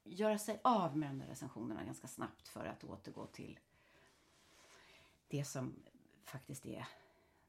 [0.04, 3.58] göra sig av med de där recensionerna ganska snabbt för att återgå till
[5.28, 5.74] det som
[6.24, 6.86] faktiskt är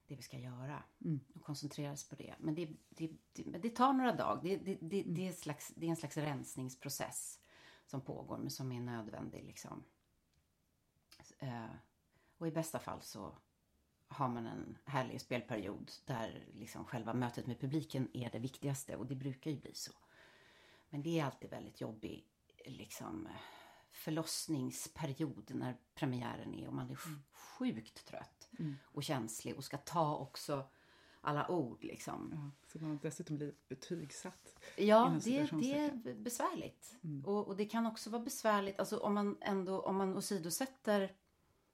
[0.07, 0.83] det vi ska göra.
[1.05, 1.19] Mm.
[1.35, 2.35] Och koncentrera sig på det.
[2.39, 4.41] Men det, det, det, det tar några dagar.
[4.43, 5.27] Det, det, det, Mm.
[5.27, 7.39] är slags, det är en slags rensningsprocess
[7.91, 9.43] som pågår men som är nödvändig.
[9.43, 9.83] Liksom.
[11.39, 11.65] Eh,
[12.37, 13.37] och i bästa fall så
[14.07, 19.05] har man en härlig spelperiod där liksom själva mötet med publiken är det viktigaste och
[19.07, 19.91] det brukar ju bli så.
[20.89, 22.25] Men det är alltid väldigt jobbig
[22.65, 23.27] liksom,
[23.91, 28.49] förlossningsperiod när premiären är och man är sj- sjukt trött
[28.83, 30.69] och känslig och ska ta också
[31.21, 32.31] alla ord liksom.
[32.33, 34.55] Ja, så man dessutom blir betygsatt.
[34.77, 36.95] Ja, det, det är besvärligt.
[37.25, 41.11] Och, och det kan också vara besvärligt alltså om man ändå om man åsidosätter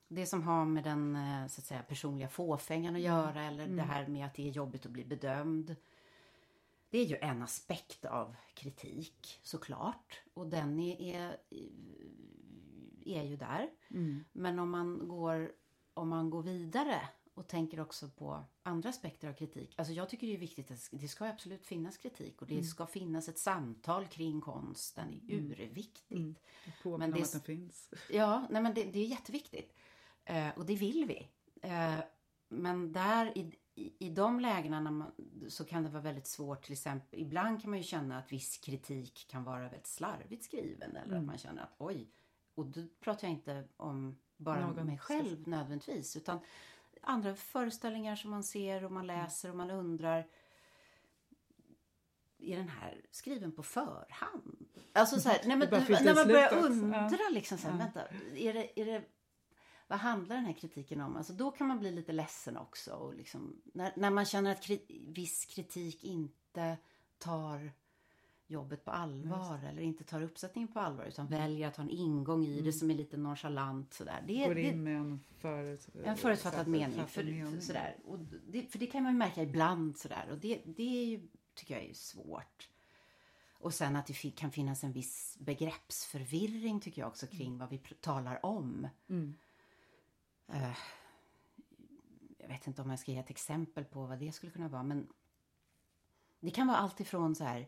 [0.07, 3.81] det som har med den eh, så att säga, personliga fåfängan att göra eller det
[3.81, 5.75] här med att det är jobbigt att bli bedömd.
[6.89, 11.37] Det är ju en aspekt av kritik såklart och den är, är,
[13.05, 13.69] är ju där.
[14.31, 15.51] Men om man går
[15.93, 17.01] om man går vidare
[17.37, 19.75] och tänker också på andra aspekter av kritik.
[19.77, 22.85] Alltså jag tycker det är viktigt att det ska absolut finnas kritik och det ska
[22.87, 25.19] finnas ett samtal kring konsten.
[25.23, 26.39] Det är urviktigt.
[26.83, 27.89] Påminna Men om det- att den finns.
[28.09, 29.75] Ja, nej men det, det är jätteviktigt.
[30.25, 31.27] Eh, och det vill vi.
[31.69, 31.99] Eh,
[32.49, 35.11] men där i, i, i de lägena när man,
[35.47, 37.19] så kan det vara väldigt svårt till exempel.
[37.19, 41.19] Ibland kan man ju känna att viss kritik kan vara väldigt slarvigt skriven eller Mm.
[41.19, 42.09] att man känner att oj.
[42.55, 46.39] Och då pratar jag inte om bara Någon mig själv nödvändigtvis utan
[47.07, 49.17] andra föreställningar som man ser och man Mm.
[49.17, 50.27] läser och man undrar
[52.39, 54.65] är den här skriven på förhand?
[54.93, 55.39] Alltså så här,
[55.85, 57.77] fyllt i när man börjar undra liksom så här, Ja.
[57.77, 59.03] vänta, är det, är det,
[59.87, 61.15] vad handlar den här kritiken om?
[61.15, 62.93] Alltså då kan man bli lite ledsen också.
[62.93, 66.77] Och liksom, när, när man känner att kri, viss kritik inte
[67.17, 67.71] tar
[68.47, 72.45] jobbet på allvar eller inte tar uppsättningen på allvar utan väljer att ha en ingång
[72.45, 74.23] i det som är lite nonchalant sådär.
[74.27, 74.49] Det, Mm.
[74.49, 77.07] Går det, in med en, förut, en förutfattad mening.
[77.07, 77.61] För, mening.
[77.61, 77.97] sådär.
[78.05, 80.27] Och det, för det kan man ju märka ibland sådär.
[80.31, 82.69] Och det, det är ju, tycker jag är svårt.
[83.59, 87.77] Och sen att det kan finnas en viss begreppsförvirring tycker jag också kring vad vi
[87.77, 88.87] talar om.
[89.09, 89.35] Mm.
[90.47, 90.77] Eh,
[92.37, 94.83] jag vet inte om jag ska ge ett exempel på vad det skulle kunna vara.
[94.83, 95.07] Men
[96.39, 97.67] det kan vara allt ifrån så här.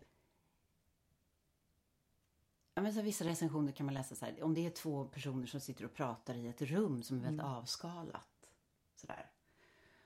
[2.79, 4.43] Ja, men så vissa recensioner kan man läsa så här.
[4.43, 7.45] Om det är två personer som sitter och pratar i ett rum som är väldigt
[7.45, 8.49] avskalat.
[8.95, 9.31] Så, där,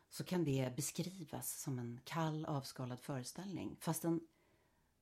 [0.10, 3.78] så kan det beskrivas som en kall avskalad föreställning.
[3.80, 4.28] Fastän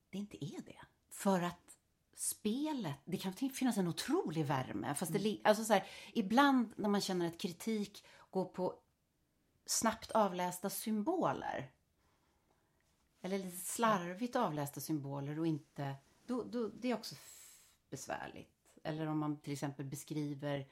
[0.09, 0.80] det inte är det.
[1.09, 1.78] För att
[2.15, 4.95] spelet, det kan finnas en otrolig värme.
[4.95, 8.80] Fast det, li- alltså så här, ibland när man känner att kritik går på
[9.65, 11.72] snabbt avlästa symboler.
[13.22, 15.95] Eller lite slarvigt avlästa symboler och inte...
[16.26, 17.15] Då, då, det är också
[17.91, 18.49] besvärligt.
[18.83, 20.65] Eller om man till exempel beskriver...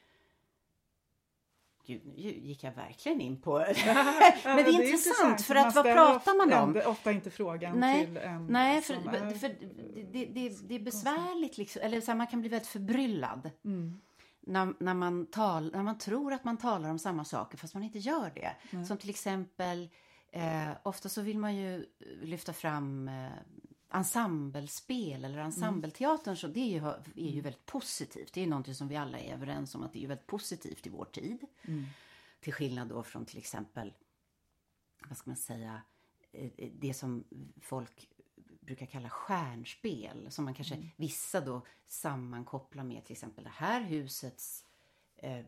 [1.86, 3.57] Gud, nu gick jag verkligen in på...
[4.43, 6.70] men det är intressant, för att vad pratar man om?
[6.70, 10.76] ändå- Ofta inte frågan Nej, till en Nej, för, är- för det, det, det, det
[10.76, 11.57] är besvärligt.
[11.57, 11.82] Liksom.
[11.82, 13.51] Eller så här, man kan bli väldigt förbryllad.
[13.65, 14.01] Mm.
[14.41, 17.84] När, när, man tal, när man tror att man talar om samma saker fast man
[17.84, 18.55] inte gör det.
[18.86, 19.89] Som till exempel,
[20.32, 21.86] eh, ofta så vill man ju
[22.22, 23.30] lyfta fram eh,
[23.90, 26.38] ensemblespel eller ensembleteatern.
[26.38, 26.88] Så det är ju,
[27.28, 28.34] är ju väldigt positivt.
[28.34, 30.28] Det är ju någonting som vi alla är överens om att det är ju väldigt
[30.28, 31.46] positivt i vår tid.
[32.40, 33.94] Till skillnad då från till exempel,
[35.08, 35.82] vad ska man säga,
[36.32, 37.24] eh, eh, det som
[37.62, 38.10] folk
[38.62, 40.32] brukar kalla stjärnspel.
[40.32, 44.66] Som man kanske, vissa då sammankopplar med till exempel det här husets
[45.16, 45.46] eh, eh,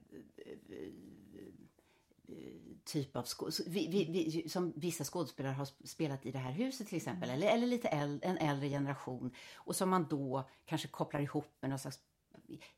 [2.84, 6.40] typ av skå- så vi, vi, vi, som vissa skådespelare har sp- spelat i det
[6.40, 7.30] här huset till exempel.
[7.30, 9.32] Eller, eller lite äl, en äldre generation.
[9.56, 12.00] Och som man då kanske kopplar ihop med någon slags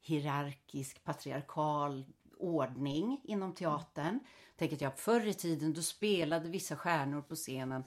[0.01, 2.05] hierarkisk, patriarkal
[2.43, 4.19] ordning inom teatern.
[4.55, 7.83] Tänker att jag förr i tiden då spelade vissa stjärnor på scenen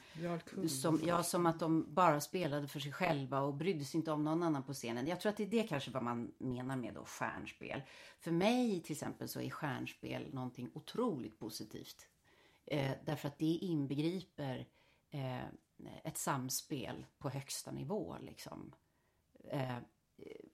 [0.69, 4.25] som, ja, som att de bara spelade för sig själva och brydde sig inte om
[4.25, 5.07] någon annan på scenen.
[5.07, 7.83] Jag tror att det är det kanske vad man menar med då stjärnspel.
[8.19, 12.09] För mig till exempel så är stjärnspel någonting otroligt positivt.
[12.67, 14.67] Eh, därför att det inbegriper
[15.11, 15.45] eh,
[16.05, 18.17] ett samspel på högsta nivå.
[18.21, 18.73] Liksom.
[19.51, 19.77] Eh,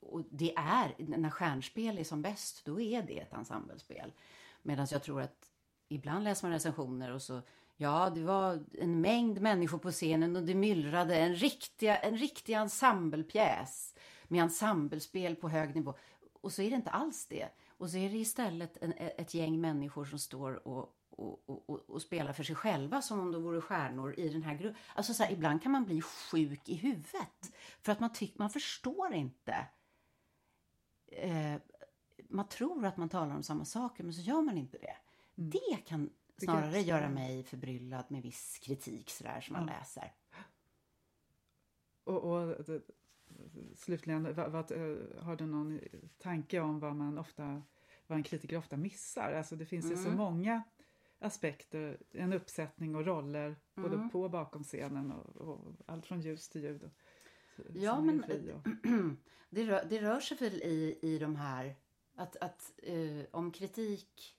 [0.01, 4.13] och det är, när stjärnspel är som bäst, då är det ett ensemblespel.
[4.63, 5.51] Medan jag tror att
[5.89, 7.43] ibland läser man recensioner och så
[7.77, 12.53] Ja, det var en mängd människor på scenen och det myllrade en riktig, en riktig
[12.53, 13.95] ensemblepjäs
[14.29, 15.95] med ensemblespel på hög nivå.
[16.41, 17.49] Och så är det inte alls det.
[17.69, 22.03] Och så är det istället en, ett gäng människor som står och, och, och, och,
[22.03, 24.81] spelar för sig själva som om de vore stjärnor i den här gruppen.
[24.95, 27.53] Alltså så här, ibland kan man bli sjuk i huvudet
[27.83, 29.67] för att man tycker man förstår inte.
[31.07, 31.55] Eh,
[32.29, 34.97] man tror att man talar om samma saker men så gör man inte det.
[35.35, 40.13] Det kan snarare göra mig förbryllad med viss kritik sådär som man läser.
[42.05, 42.83] Och, och det,
[43.77, 45.81] slutligen, vad, vad, eh, har du någon
[46.19, 47.63] tanke om vad man ofta,
[48.07, 49.33] vad en kritiker ofta missar?
[49.33, 50.05] Alltså det finns ju Mm.
[50.05, 50.63] så många
[51.23, 54.11] aspekter, en uppsättning och roller både Mm.
[54.11, 56.83] på och bakom scenen och, och allt från ljus till ljud.
[56.83, 56.91] Och,
[57.75, 58.29] Ja, men och,
[59.51, 61.77] det, rör, det rör sig väl i, i de här...
[62.15, 64.37] Att, att eh, om kritik...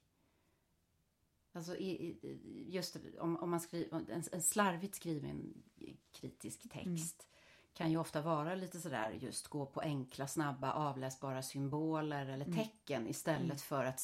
[1.55, 5.63] Alltså i, i, just om, om man skriver en, en slarvigt skriven
[6.11, 7.27] kritisk text
[7.73, 13.07] kan ju ofta vara lite sådär just gå på enkla, snabba, avläsbara symboler eller tecken
[13.07, 13.99] istället för att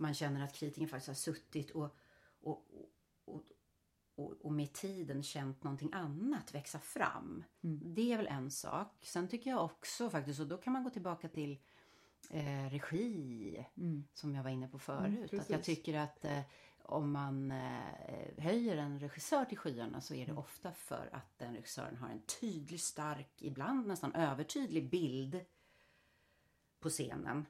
[0.00, 1.96] man känner att kritiken faktiskt har suttit och,
[2.40, 2.66] och,
[3.24, 3.42] och,
[4.14, 7.44] och, och med tiden känt någonting annat växa fram.
[7.60, 8.98] Det är väl en sak.
[9.02, 11.58] Sen tycker jag också faktiskt, och då kan man gå tillbaka till
[12.30, 13.66] eh, regi
[14.14, 15.34] som jag var inne på förut.
[15.34, 16.40] att jag tycker att eh,
[16.82, 21.54] om man eh, höjer en regissör till skyarna så är det ofta för att den
[21.54, 25.40] regissören har en tydlig, stark, ibland nästan övertydlig bild
[26.80, 27.46] på scenen.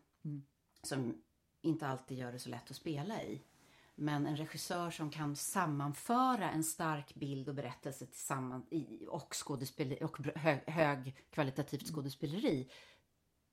[0.83, 1.23] Som
[1.63, 3.43] inte alltid gör det så lätt att spela i.
[3.95, 10.05] Men en regissör som kan sammanföra en stark bild och berättelse tillsammans i, och, skådespeleri,
[10.05, 12.71] och hög, högkvalitativt skådespeleri.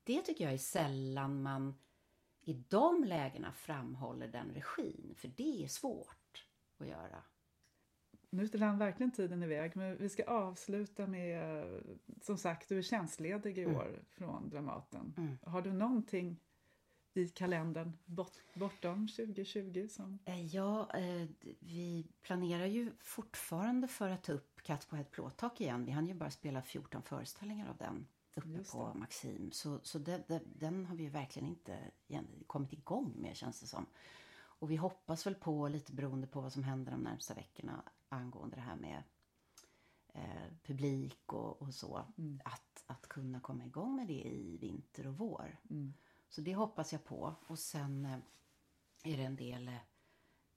[0.04, 1.76] Det tycker jag är sällan man
[2.42, 5.14] i de lägena framhåller den regin.
[5.18, 6.48] För det är svårt
[6.78, 7.24] att göra.
[8.30, 11.66] Nu rann verkligen tiden iväg, men vi ska avsluta med,
[12.22, 13.76] som sagt, du är tjänstledig i mm.
[13.76, 14.06] år mm.
[14.12, 15.14] från Dramaten.
[15.18, 15.38] Mm.
[15.42, 16.40] Har du någonting
[17.18, 19.88] i kalendern bort, bortom 2020?
[19.90, 20.20] Som...
[20.26, 21.28] Eh, ja, eh,
[21.60, 25.86] vi planerar ju fortfarande för att ta upp Katt på ett plåttak igen.
[25.86, 29.52] Vi hann ju bara spela 14 föreställningar av den uppe på Maxim.
[29.52, 31.78] Så, så det, det, den har vi ju verkligen inte
[32.48, 33.86] kommit igång med känns det som.
[34.60, 38.56] Och vi hoppas väl på, lite beroende på vad som händer de närmsta veckorna angående
[38.56, 39.04] det här med
[40.14, 42.42] eh, publik och, och så, mm.
[42.46, 45.60] att, att kunna komma igång med det i vinter och vår.
[45.70, 45.94] Mm.
[46.30, 47.36] Så det hoppas jag på.
[47.48, 48.20] Och sen eh,
[49.04, 49.68] är det en del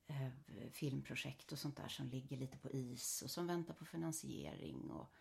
[0.07, 0.29] eh,
[0.73, 5.13] filmprojekt och sånt där som ligger lite på is och som väntar på finansiering och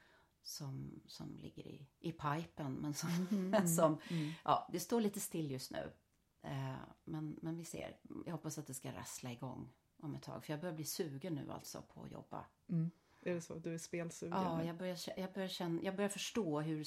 [0.41, 2.73] som, som ligger i, i pipen.
[2.73, 3.67] Men som, mm.
[3.75, 4.31] som mm.
[4.43, 5.93] ja, det står lite still just nu.
[6.41, 7.97] Eh, men, men vi ser.
[8.25, 10.45] Jag hoppas att det ska rassla igång om ett tag.
[10.45, 12.45] För jag börjar bli sugen nu alltså på att jobba.
[12.67, 12.91] Mm.
[13.21, 13.55] Är det så?
[13.55, 14.37] Du är spelsugen?
[14.37, 16.85] Ja, jag börjar, jag, börjar känna, jag börjar förstå hur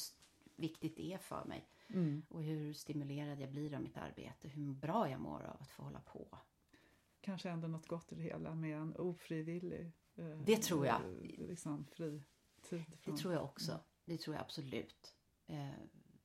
[0.56, 1.68] viktigt det är för mig.
[1.93, 2.22] Mm.
[2.28, 4.49] Och hur stimulerad jag blir av mitt arbete.
[4.49, 6.38] Hur bra jag mår av att få hålla på.
[7.20, 11.01] Kanske ändå något gott i det hela med en ofrivillig eh, det tror jag.
[11.38, 12.22] Liksom, fri
[12.62, 12.84] tid.
[13.01, 13.14] Från.
[13.14, 13.72] Det tror jag också.
[13.72, 13.84] Mm.
[14.05, 15.14] Det tror jag absolut.
[15.47, 15.70] Eh,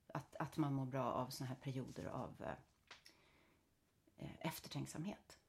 [0.08, 2.52] att, att man mår bra av såna här perioder av eh,
[4.18, 5.40] eh eftertänksamhet.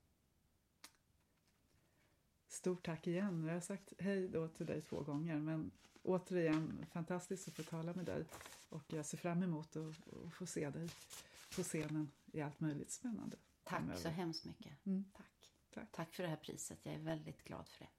[2.49, 3.45] Stort tack igen.
[3.45, 5.71] Jag har sagt hej då till dig två gånger men
[6.09, 8.25] återigen fantastiskt att få tala med dig
[8.69, 10.89] och jag ser fram emot att, att få se dig
[11.57, 13.37] på scenen i allt möjligt spännande.
[13.65, 14.01] Tack framöver.
[14.01, 14.87] så hemskt mycket.
[14.87, 15.05] Mm.
[15.13, 15.53] Tack.
[15.75, 15.93] Tack.
[15.93, 16.79] Tack för det här priset.
[16.83, 17.91] Jag är väldigt glad för det.